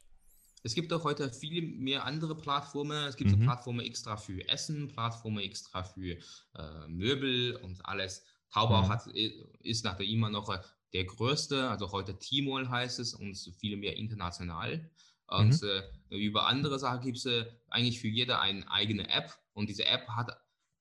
Es 0.63 0.75
gibt 0.75 0.93
auch 0.93 1.03
heute 1.03 1.31
viel 1.31 1.61
mehr 1.61 2.05
andere 2.05 2.35
Plattformen. 2.35 3.05
Es 3.07 3.15
gibt 3.15 3.31
mhm. 3.31 3.41
Plattformen 3.41 3.85
extra 3.85 4.17
für 4.17 4.47
Essen, 4.47 4.87
Plattformen 4.87 5.39
extra 5.39 5.83
für 5.83 6.17
äh, 6.55 6.87
Möbel 6.87 7.55
und 7.57 7.83
alles. 7.85 8.23
Taobao 8.51 8.83
mhm. 8.83 8.89
hat, 8.89 9.07
ist 9.07 9.85
nach 9.85 9.95
der 9.95 10.05
immer 10.05 10.29
noch 10.29 10.53
der 10.93 11.05
größte, 11.05 11.69
also 11.69 11.91
heute 11.91 12.17
Tmall 12.19 12.69
heißt 12.69 12.99
es 12.99 13.13
und 13.13 13.35
viel 13.59 13.77
mehr 13.77 13.95
international. 13.97 14.89
Und 15.27 15.61
mhm. 15.61 15.69
äh, 16.09 16.17
über 16.17 16.47
andere 16.47 16.77
Sachen 16.77 17.01
gibt 17.01 17.17
es 17.17 17.25
äh, 17.25 17.45
eigentlich 17.69 18.01
für 18.01 18.09
jeder 18.09 18.41
eine 18.41 18.69
eigene 18.69 19.09
App 19.09 19.33
und 19.53 19.69
diese 19.69 19.85
App 19.85 20.07
hat, 20.09 20.29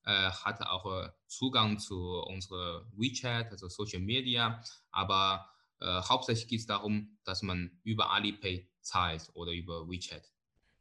äh, 0.05 0.31
hat 0.31 0.61
auch 0.63 1.05
äh, 1.05 1.09
Zugang 1.29 1.79
zu 1.79 2.21
unserer 2.27 2.85
WeChat, 2.97 3.53
also 3.53 3.69
Social 3.69 4.03
Media, 4.03 4.61
aber 4.91 5.49
äh, 5.81 6.03
hauptsächlich 6.03 6.49
geht 6.49 6.61
es 6.61 6.67
darum, 6.67 7.19
dass 7.25 7.43
man 7.43 7.71
über 7.85 8.13
Alipay 8.13 8.69
zahlt 8.81 9.31
oder 9.35 9.53
über 9.53 9.89
WeChat. 9.89 10.31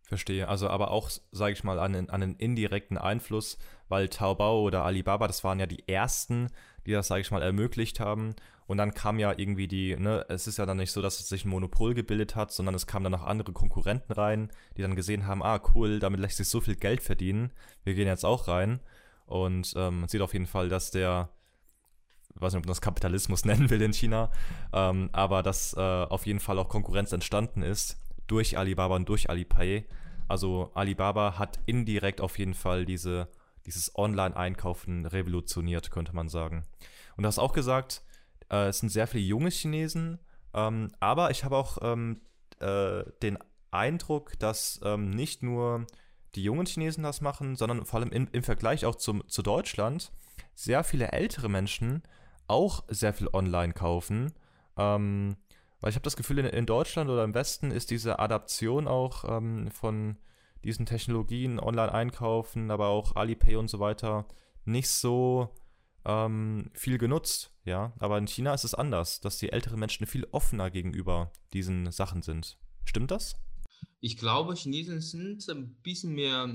Verstehe. 0.10 0.48
Also 0.48 0.68
aber 0.70 0.90
auch, 0.90 1.10
sage 1.32 1.54
ich 1.54 1.64
mal, 1.64 1.78
an 1.78 2.10
einen, 2.10 2.36
indirekten 2.36 2.98
Einfluss, 2.98 3.60
weil 3.90 4.10
Taobao 4.10 4.64
oder 4.64 4.84
Alibaba, 4.84 5.28
das 5.28 5.44
waren 5.44 5.60
ja 5.60 5.68
die 5.68 5.88
ersten, 5.88 6.48
die 6.88 6.92
das, 6.94 7.08
sage 7.08 7.22
ich 7.22 7.30
mal, 7.30 7.44
ermöglicht 7.44 8.00
haben. 8.00 8.36
Und 8.66 8.78
dann 8.78 8.96
kam 8.96 9.20
ja 9.20 9.38
irgendwie 9.38 9.68
die, 9.68 9.96
ne, 9.96 10.26
es 10.28 10.48
ist 10.48 10.58
ja 10.58 10.66
dann 10.66 10.78
nicht 10.78 10.92
so, 10.92 11.04
dass 11.04 11.20
es 11.20 11.30
sich 11.30 11.46
ein 11.46 11.50
Monopol 11.50 11.94
gebildet 11.94 12.36
hat, 12.36 12.52
sondern 12.52 12.74
es 12.74 12.88
kamen 12.88 13.04
dann 13.04 13.12
noch 13.12 13.24
andere 13.24 13.54
Konkurrenten 13.54 14.12
rein, 14.12 14.52
die 14.78 14.82
dann 14.82 14.96
gesehen 14.96 15.28
haben, 15.28 15.44
ah, 15.44 15.62
cool, 15.76 16.00
damit 16.00 16.20
lässt 16.20 16.38
sich 16.38 16.50
so 16.50 16.60
viel 16.60 16.76
Geld 16.76 17.04
verdienen, 17.04 17.52
wir 17.84 17.94
gehen 17.94 18.08
jetzt 18.08 18.26
auch 18.26 18.48
rein. 18.48 18.80
Und 19.28 19.74
ähm, 19.76 20.02
man 20.02 20.10
sieht 20.10 20.22
auf 20.22 20.34
jeden 20.34 20.48
Fall, 20.48 20.70
dass 20.70 20.90
der, 20.90 21.30
weiß 22.36 22.54
nicht, 22.54 22.60
ob 22.60 22.66
man 22.66 22.72
das 22.72 22.82
Kapitalismus 22.82 23.46
nennen 23.46 23.70
will 23.70 23.82
in 23.82 23.94
China, 23.94 24.32
ähm, 24.74 25.10
aber 25.12 25.44
dass 25.44 25.74
äh, 25.74 25.80
auf 25.80 26.26
jeden 26.26 26.40
Fall 26.40 26.60
auch 26.60 26.70
Konkurrenz 26.70 27.12
entstanden 27.12 27.62
ist 27.62 27.98
durch 28.28 28.58
Alibaba 28.58 28.96
und 28.96 29.10
durch 29.10 29.30
Alipay. 29.30 29.86
Also 30.28 30.72
Alibaba 30.76 31.40
hat 31.40 31.60
indirekt 31.66 32.22
auf 32.22 32.38
jeden 32.38 32.54
Fall 32.54 32.86
diese, 32.86 33.28
dieses 33.66 33.96
Online-Einkaufen 33.96 35.06
revolutioniert, 35.06 35.90
könnte 35.90 36.16
man 36.16 36.30
sagen. 36.30 36.66
Und 37.18 37.24
du 37.24 37.28
hast 37.28 37.40
auch 37.40 37.54
gesagt, 37.54 38.04
äh, 38.52 38.68
es 38.68 38.80
sind 38.80 38.90
sehr 38.90 39.08
viele 39.08 39.24
junge 39.24 39.50
Chinesen, 39.50 40.20
ähm, 40.54 40.90
aber 41.00 41.32
ich 41.32 41.44
habe 41.44 41.58
auch 41.58 41.80
ähm, 41.82 42.22
äh, 42.60 43.04
den 43.22 43.38
Eindruck, 43.72 44.38
dass 44.40 44.80
ähm, 44.84 45.10
nicht 45.10 45.44
nur 45.44 45.86
die 46.36 46.44
jungen 46.44 46.66
Chinesen 46.66 47.04
das 47.04 47.22
machen, 47.22 47.56
sondern 47.56 47.86
vor 47.86 48.00
allem 48.00 48.12
in, 48.12 48.28
im 48.32 48.44
Vergleich 48.44 48.86
auch 48.86 48.96
zum, 48.96 49.28
zu 49.28 49.42
Deutschland 49.42 50.12
sehr 50.56 50.84
viele 50.84 51.12
ältere 51.12 51.50
Menschen 51.50 52.04
auch 52.48 52.84
sehr 52.88 53.14
viel 53.14 53.30
online 53.32 53.74
kaufen. 53.74 54.34
Ähm, 54.78 55.36
weil 55.82 55.92
ich 55.92 55.96
habe 55.96 56.04
das 56.04 56.18
Gefühl, 56.18 56.40
in, 56.40 56.46
in, 56.46 56.66
Deutschland 56.66 57.10
oder 57.10 57.24
im 57.24 57.34
Westen 57.34 57.72
ist 57.72 57.92
diese 57.92 58.20
Adaption 58.20 58.88
auch 58.88 59.24
ähm, 59.26 59.70
von 59.72 60.18
diesen 60.64 60.86
Technologien, 60.86 61.60
online 61.60 61.94
einkaufen, 61.94 62.70
aber 62.72 62.88
auch 62.88 63.16
Alipay 63.16 63.56
und 63.56 63.70
so 63.70 63.80
weiter, 63.80 64.28
nicht 64.66 64.90
so 64.90 65.56
ähm, 66.06 66.70
viel 66.74 66.98
genutzt, 66.98 67.54
ja. 67.64 67.94
Aber 68.00 68.18
in 68.18 68.28
China 68.28 68.54
ist 68.54 68.66
es 68.66 68.74
anders, 68.74 69.22
dass 69.22 69.38
die 69.38 69.52
älteren 69.52 69.80
Menschen 69.80 70.06
viel 70.06 70.28
offener 70.32 70.70
gegenüber 70.70 71.32
diesen 71.54 71.92
Sachen 71.92 72.22
sind. 72.22 72.58
Stimmt 72.84 73.12
das? 73.12 73.40
Ich 74.02 74.18
glaube, 74.18 74.56
Chinesen 74.56 75.00
sind 75.02 75.48
ein 75.50 75.76
bisschen 75.82 76.14
mehr 76.14 76.50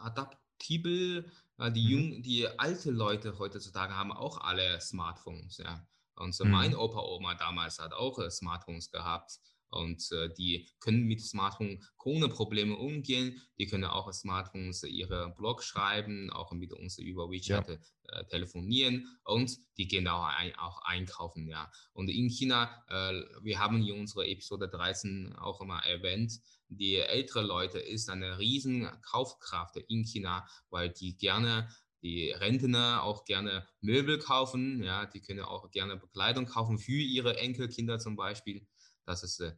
adap 0.00 0.36
kompatibel. 0.56 1.18
Äh, 1.18 1.28
die, 1.58 1.82
mhm. 1.82 1.90
jung, 1.90 2.22
die 2.22 2.46
alte 2.58 2.90
Leute 2.90 3.38
heutzutage 3.38 3.94
haben 3.94 4.12
auch 4.12 4.38
alle 4.38 4.80
Smartphones. 4.80 5.58
Ja. 5.58 5.86
Und 6.16 6.34
so 6.34 6.44
mhm. 6.44 6.50
mein 6.50 6.74
Opa, 6.74 7.00
Oma 7.00 7.34
damals 7.34 7.78
hat 7.78 7.92
auch 7.92 8.18
äh, 8.18 8.30
Smartphones 8.30 8.90
gehabt. 8.90 9.38
Und 9.68 10.10
äh, 10.12 10.28
die 10.32 10.68
können 10.80 11.04
mit 11.04 11.20
Smartphone 11.20 11.82
ohne 12.06 12.28
Probleme 12.28 12.76
umgehen. 12.76 13.42
Die 13.58 13.66
können 13.66 13.84
auch 13.84 14.12
Smartphones 14.12 14.84
ihre 14.84 15.34
Blog 15.36 15.62
schreiben, 15.62 16.30
auch 16.30 16.52
mit 16.52 16.72
uns 16.72 16.98
über 16.98 17.28
WeChat 17.28 17.68
ja. 17.68 17.74
äh, 18.08 18.24
telefonieren 18.26 19.08
und 19.24 19.58
die 19.76 19.88
gehen 19.88 20.06
auch, 20.06 20.24
ein, 20.24 20.54
auch 20.54 20.82
einkaufen. 20.82 21.48
Ja. 21.48 21.70
Und 21.92 22.08
in 22.08 22.30
China, 22.30 22.70
äh, 22.88 23.22
wir 23.42 23.58
haben 23.58 23.84
in 23.84 23.98
unserer 23.98 24.26
Episode 24.26 24.68
13 24.68 25.34
auch 25.34 25.60
immer 25.60 25.84
erwähnt, 25.84 26.40
die 26.68 26.96
ältere 26.96 27.42
Leute 27.42 27.78
ist 27.78 28.08
eine 28.08 28.38
riesen 28.38 28.88
Kaufkraft 29.02 29.76
in 29.88 30.04
China, 30.04 30.46
weil 30.70 30.90
die 30.90 31.16
gerne 31.16 31.68
die 32.02 32.30
Rentner 32.30 33.02
auch 33.02 33.24
gerne 33.24 33.66
Möbel 33.80 34.18
kaufen, 34.18 34.82
ja, 34.82 35.06
die 35.06 35.20
können 35.20 35.40
auch 35.40 35.70
gerne 35.70 35.96
Bekleidung 35.96 36.46
kaufen 36.46 36.78
für 36.78 37.00
ihre 37.00 37.38
Enkelkinder 37.38 37.98
zum 37.98 38.14
Beispiel. 38.14 38.66
Das 39.06 39.22
ist 39.22 39.40
äh, 39.40 39.52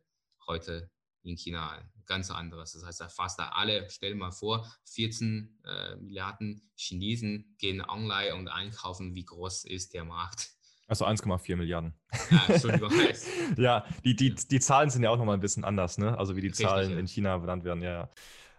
heute 0.47 0.91
in 1.23 1.37
China 1.37 1.83
ganz 2.07 2.31
anderes. 2.31 2.73
Das 2.73 2.85
heißt, 2.85 3.03
fast 3.15 3.41
alle, 3.41 3.89
stell 3.91 4.13
dir 4.13 4.19
mal 4.19 4.31
vor, 4.31 4.67
14 4.93 5.61
äh, 5.65 5.97
Milliarden 5.97 6.71
Chinesen 6.77 7.57
gehen 7.59 7.83
online 7.83 8.35
und 8.35 8.49
einkaufen. 8.49 9.15
Wie 9.15 9.25
groß 9.25 9.65
ist 9.65 9.95
der 9.95 10.05
Markt? 10.05 10.51
Also 10.87 11.05
1,4 11.05 11.57
Milliarden. 11.57 11.95
Ja, 12.31 12.45
Entschuldigung. 12.49 12.91
ja, 13.57 13.85
die, 14.05 14.17
die, 14.17 14.35
die 14.35 14.61
Zahlen 14.61 14.89
sind 14.89 15.03
ja 15.03 15.11
auch 15.11 15.19
nochmal 15.19 15.37
ein 15.37 15.41
bisschen 15.41 15.65
anders, 15.65 15.99
ne? 15.99 16.19
Also 16.19 16.35
wie 16.35 16.41
die 16.41 16.49
Richtig, 16.49 16.67
Zahlen 16.67 16.93
ja. 16.93 16.99
in 16.99 17.07
China 17.07 17.37
benannt 17.37 17.65
werden, 17.65 17.83
ja, 17.83 18.11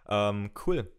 ja. 0.08 0.28
Ähm, 0.30 0.52
cool. 0.64 0.92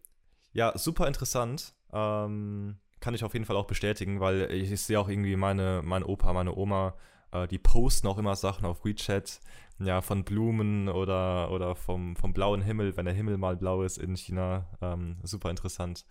Ja, 0.52 0.76
super 0.76 1.06
interessant. 1.06 1.74
Ähm, 1.90 2.78
kann 3.00 3.14
ich 3.14 3.24
auf 3.24 3.32
jeden 3.32 3.46
Fall 3.46 3.56
auch 3.56 3.66
bestätigen, 3.66 4.20
weil 4.20 4.50
ich, 4.52 4.70
ich 4.70 4.82
sehe 4.82 5.00
auch 5.00 5.08
irgendwie 5.08 5.36
meine, 5.36 5.80
mein 5.82 6.02
Opa, 6.02 6.34
meine 6.34 6.54
Oma, 6.54 6.96
äh, 7.32 7.48
die 7.48 7.58
posten 7.58 8.06
auch 8.06 8.18
immer 8.18 8.36
Sachen 8.36 8.64
auf 8.64 8.84
WeChat, 8.84 9.40
ja, 9.78 10.00
von 10.00 10.24
Blumen 10.24 10.88
oder, 10.88 11.50
oder 11.50 11.74
vom, 11.74 12.14
vom 12.16 12.32
blauen 12.32 12.62
Himmel, 12.62 12.96
wenn 12.96 13.06
der 13.06 13.14
Himmel 13.14 13.38
mal 13.38 13.56
blau 13.56 13.82
ist 13.82 13.98
in 13.98 14.16
China. 14.16 14.68
Ähm, 14.80 15.18
super 15.22 15.50
interessant. 15.50 16.04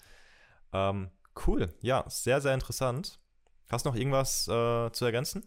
Ähm, 0.73 1.09
cool, 1.47 1.73
ja, 1.81 2.03
sehr, 2.09 2.41
sehr 2.41 2.53
interessant. 2.53 3.19
Hast 3.69 3.85
du 3.85 3.89
noch 3.89 3.95
irgendwas 3.95 4.47
äh, 4.47 4.91
zu 4.91 5.05
ergänzen? 5.05 5.45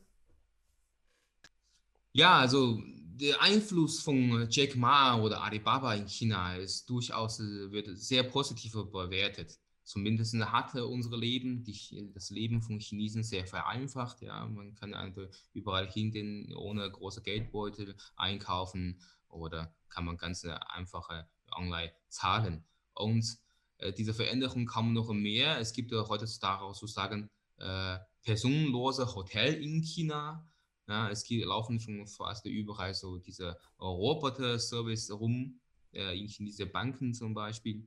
Ja, 2.13 2.39
also 2.39 2.79
der 3.17 3.43
Einfluss 3.43 4.01
von 4.01 4.47
Jack 4.51 4.77
Ma 4.77 5.21
oder 5.21 5.43
Alibaba 5.43 5.95
in 5.95 6.09
China 6.09 6.57
ist 6.57 6.89
durchaus 6.89 7.39
wird 7.39 7.89
sehr 7.99 8.23
positiv 8.23 8.73
bewertet 8.73 9.59
zumindest 9.85 10.35
hatte 10.35 10.87
unsere 10.87 11.17
Leben, 11.17 11.63
die, 11.63 12.11
das 12.13 12.31
Leben 12.31 12.63
von 12.63 12.81
Chinesen 12.81 13.23
sehr 13.23 13.47
vereinfacht. 13.47 14.23
Ja, 14.23 14.47
man 14.47 14.75
kann 14.75 14.95
also 14.95 15.27
überall 15.53 15.91
hingehen, 15.91 16.53
ohne 16.55 16.91
große 16.91 17.23
Geldbeutel 17.23 17.95
einkaufen 18.17 19.01
oder 19.29 19.75
kann 19.89 20.05
man 20.05 20.17
ganz 20.17 20.45
einfache 20.45 21.29
online 21.53 21.93
zahlen. 22.09 22.65
Und 22.95 23.39
äh, 23.79 23.93
diese 23.93 24.15
Veränderung 24.15 24.67
kam 24.67 24.93
noch 24.93 25.13
mehr. 25.13 25.59
Es 25.61 25.73
gibt 25.73 25.93
ja 25.93 26.09
heutzutage 26.09 26.65
sozusagen 26.75 27.31
äh, 27.59 27.99
personenlose 28.23 29.15
Hotel 29.15 29.55
in 29.63 29.83
China. 29.83 30.49
Ja, 30.87 31.09
es 31.09 31.25
gibt, 31.25 31.47
laufen 31.47 31.81
schon 31.81 32.07
fast 32.07 32.45
überall 32.47 32.95
so 32.95 33.19
diese 33.19 33.59
Roboter-Service 33.81 35.11
rum, 35.13 35.61
äh, 35.93 36.19
in 36.19 36.29
chinesischen 36.29 36.73
Banken 36.73 37.15
zum 37.15 37.35
Beispiel. 37.35 37.87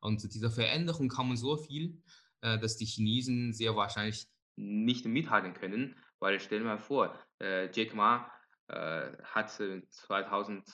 Und 0.00 0.20
zu 0.20 0.28
dieser 0.28 0.50
Veränderung 0.50 1.08
kam 1.08 1.36
so 1.36 1.56
viel, 1.56 2.02
äh, 2.40 2.58
dass 2.58 2.76
die 2.76 2.86
Chinesen 2.86 3.52
sehr 3.52 3.76
wahrscheinlich 3.76 4.26
nicht 4.56 5.04
mithalten 5.06 5.54
können, 5.54 5.96
weil 6.18 6.40
stell 6.40 6.60
dir 6.60 6.64
mal 6.66 6.78
vor, 6.78 7.18
äh, 7.40 7.70
Jack 7.72 7.94
Ma 7.94 8.30
äh, 8.68 9.12
hat 9.24 9.50
2000, 9.50 10.64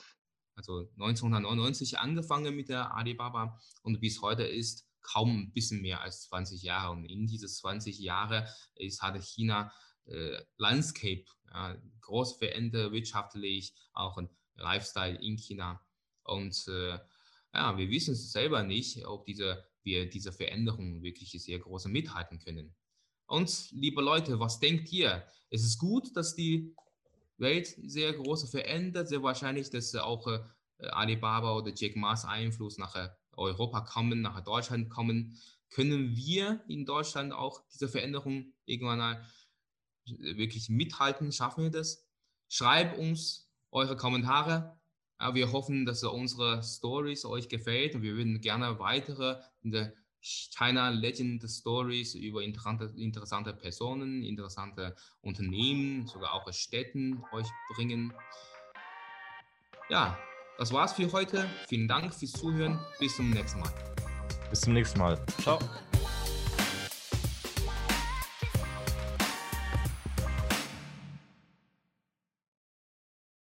also 0.57 0.91
1999 0.99 1.99
angefangen 1.99 2.57
mit 2.57 2.69
der 2.69 2.95
Alibaba 2.95 3.59
und 3.83 4.01
bis 4.01 4.23
heute 4.23 4.45
ist 4.45 4.87
kaum 5.07 5.39
ein 5.39 5.53
bisschen 5.53 5.81
mehr 5.83 6.01
als 6.01 6.23
20 6.29 6.63
Jahre. 6.63 6.93
Und 6.93 7.05
in 7.05 7.27
diese 7.27 7.47
20 7.47 7.99
Jahre 7.99 8.49
ist, 8.75 9.03
hat 9.03 9.21
China 9.23 9.73
äh, 10.07 10.39
Landscape 10.57 11.25
ja, 11.53 11.77
groß 12.01 12.39
verändert, 12.39 12.93
wirtschaftlich, 12.93 13.75
auch 13.93 14.19
ein 14.19 14.29
Lifestyle 14.57 15.17
in 15.21 15.39
China. 15.39 15.81
Und 16.25 16.67
äh, 16.69 16.99
ja, 17.57 17.79
wir 17.79 17.91
wissen 17.91 18.13
es 18.13 18.33
selber 18.33 18.63
nicht, 18.63 19.07
ob 19.07 19.25
diese, 19.25 19.65
wir 19.83 20.09
diese 20.09 20.33
Veränderungen 20.33 21.03
wirklich 21.03 21.31
sehr 21.31 21.59
große 21.59 21.89
mithalten 21.89 22.39
können. 22.39 22.75
Und 23.27 23.71
liebe 23.73 24.03
Leute, 24.03 24.39
was 24.39 24.61
denkt 24.61 24.93
ihr? 24.93 25.27
Es 25.51 25.65
ist 25.65 25.79
gut, 25.79 26.15
dass 26.17 26.35
die 26.35 26.75
Welt 27.39 27.67
sehr 27.67 28.13
groß 28.13 28.51
verändert, 28.51 29.09
sehr 29.09 29.23
wahrscheinlich, 29.23 29.71
dass 29.71 29.95
auch 29.95 30.27
äh, 30.27 30.41
Alibaba 30.89 31.57
oder 31.57 31.73
Jack 31.75 31.97
Ma's 31.97 32.25
Einfluss 32.25 32.79
nach 32.79 32.95
äh, 32.95 33.09
Europa 33.33 33.81
kommen, 33.81 34.21
nach 34.21 34.41
Deutschland 34.43 34.91
kommen. 34.91 35.39
Können 35.71 36.15
wir 36.15 36.63
in 36.69 36.85
Deutschland 36.85 37.33
auch 37.33 37.63
diese 37.73 37.89
Veränderung 37.89 38.53
irgendwann 38.67 38.99
mal 38.99 39.27
äh, 40.07 40.37
wirklich 40.37 40.69
mithalten? 40.69 41.33
Schaffen 41.33 41.65
wir 41.65 41.71
das? 41.71 42.07
Schreibt 42.49 42.99
uns 42.99 43.51
eure 43.71 43.97
Kommentare 43.97 44.79
ja, 45.21 45.35
wir 45.35 45.53
hoffen, 45.53 45.87
dass 45.87 46.03
unsere 46.05 46.63
Stories 46.63 47.25
euch 47.25 47.49
gefällt 47.49 47.95
und 47.95 48.03
wir 48.03 48.17
würden 48.17 48.41
gerne 48.41 48.79
weitere 48.79 49.41
China 50.21 50.89
Legend 50.89 51.45
Stories 51.49 52.15
über 52.15 52.43
interessante, 52.43 52.93
interessante 52.97 53.53
Personen, 53.53 54.23
interessante 54.23 54.97
Unternehmen, 55.21 56.07
sogar 56.07 56.33
auch 56.33 56.53
Städten 56.53 57.23
euch 57.33 57.47
bringen. 57.75 58.13
Ja, 59.89 60.19
das 60.59 60.73
war's 60.73 60.95
für 60.95 61.11
heute. 61.13 61.49
Vielen 61.69 61.87
Dank 61.87 62.13
fürs 62.13 62.33
Zuhören. 62.33 62.79
Bis 62.99 63.15
zum 63.17 63.31
nächsten 63.31 63.61
Mal. 63.61 63.73
Bis 64.51 64.63
zum 64.63 64.73
nächsten 64.73 64.99
Mal. 64.99 65.25
Ciao. 65.43 65.59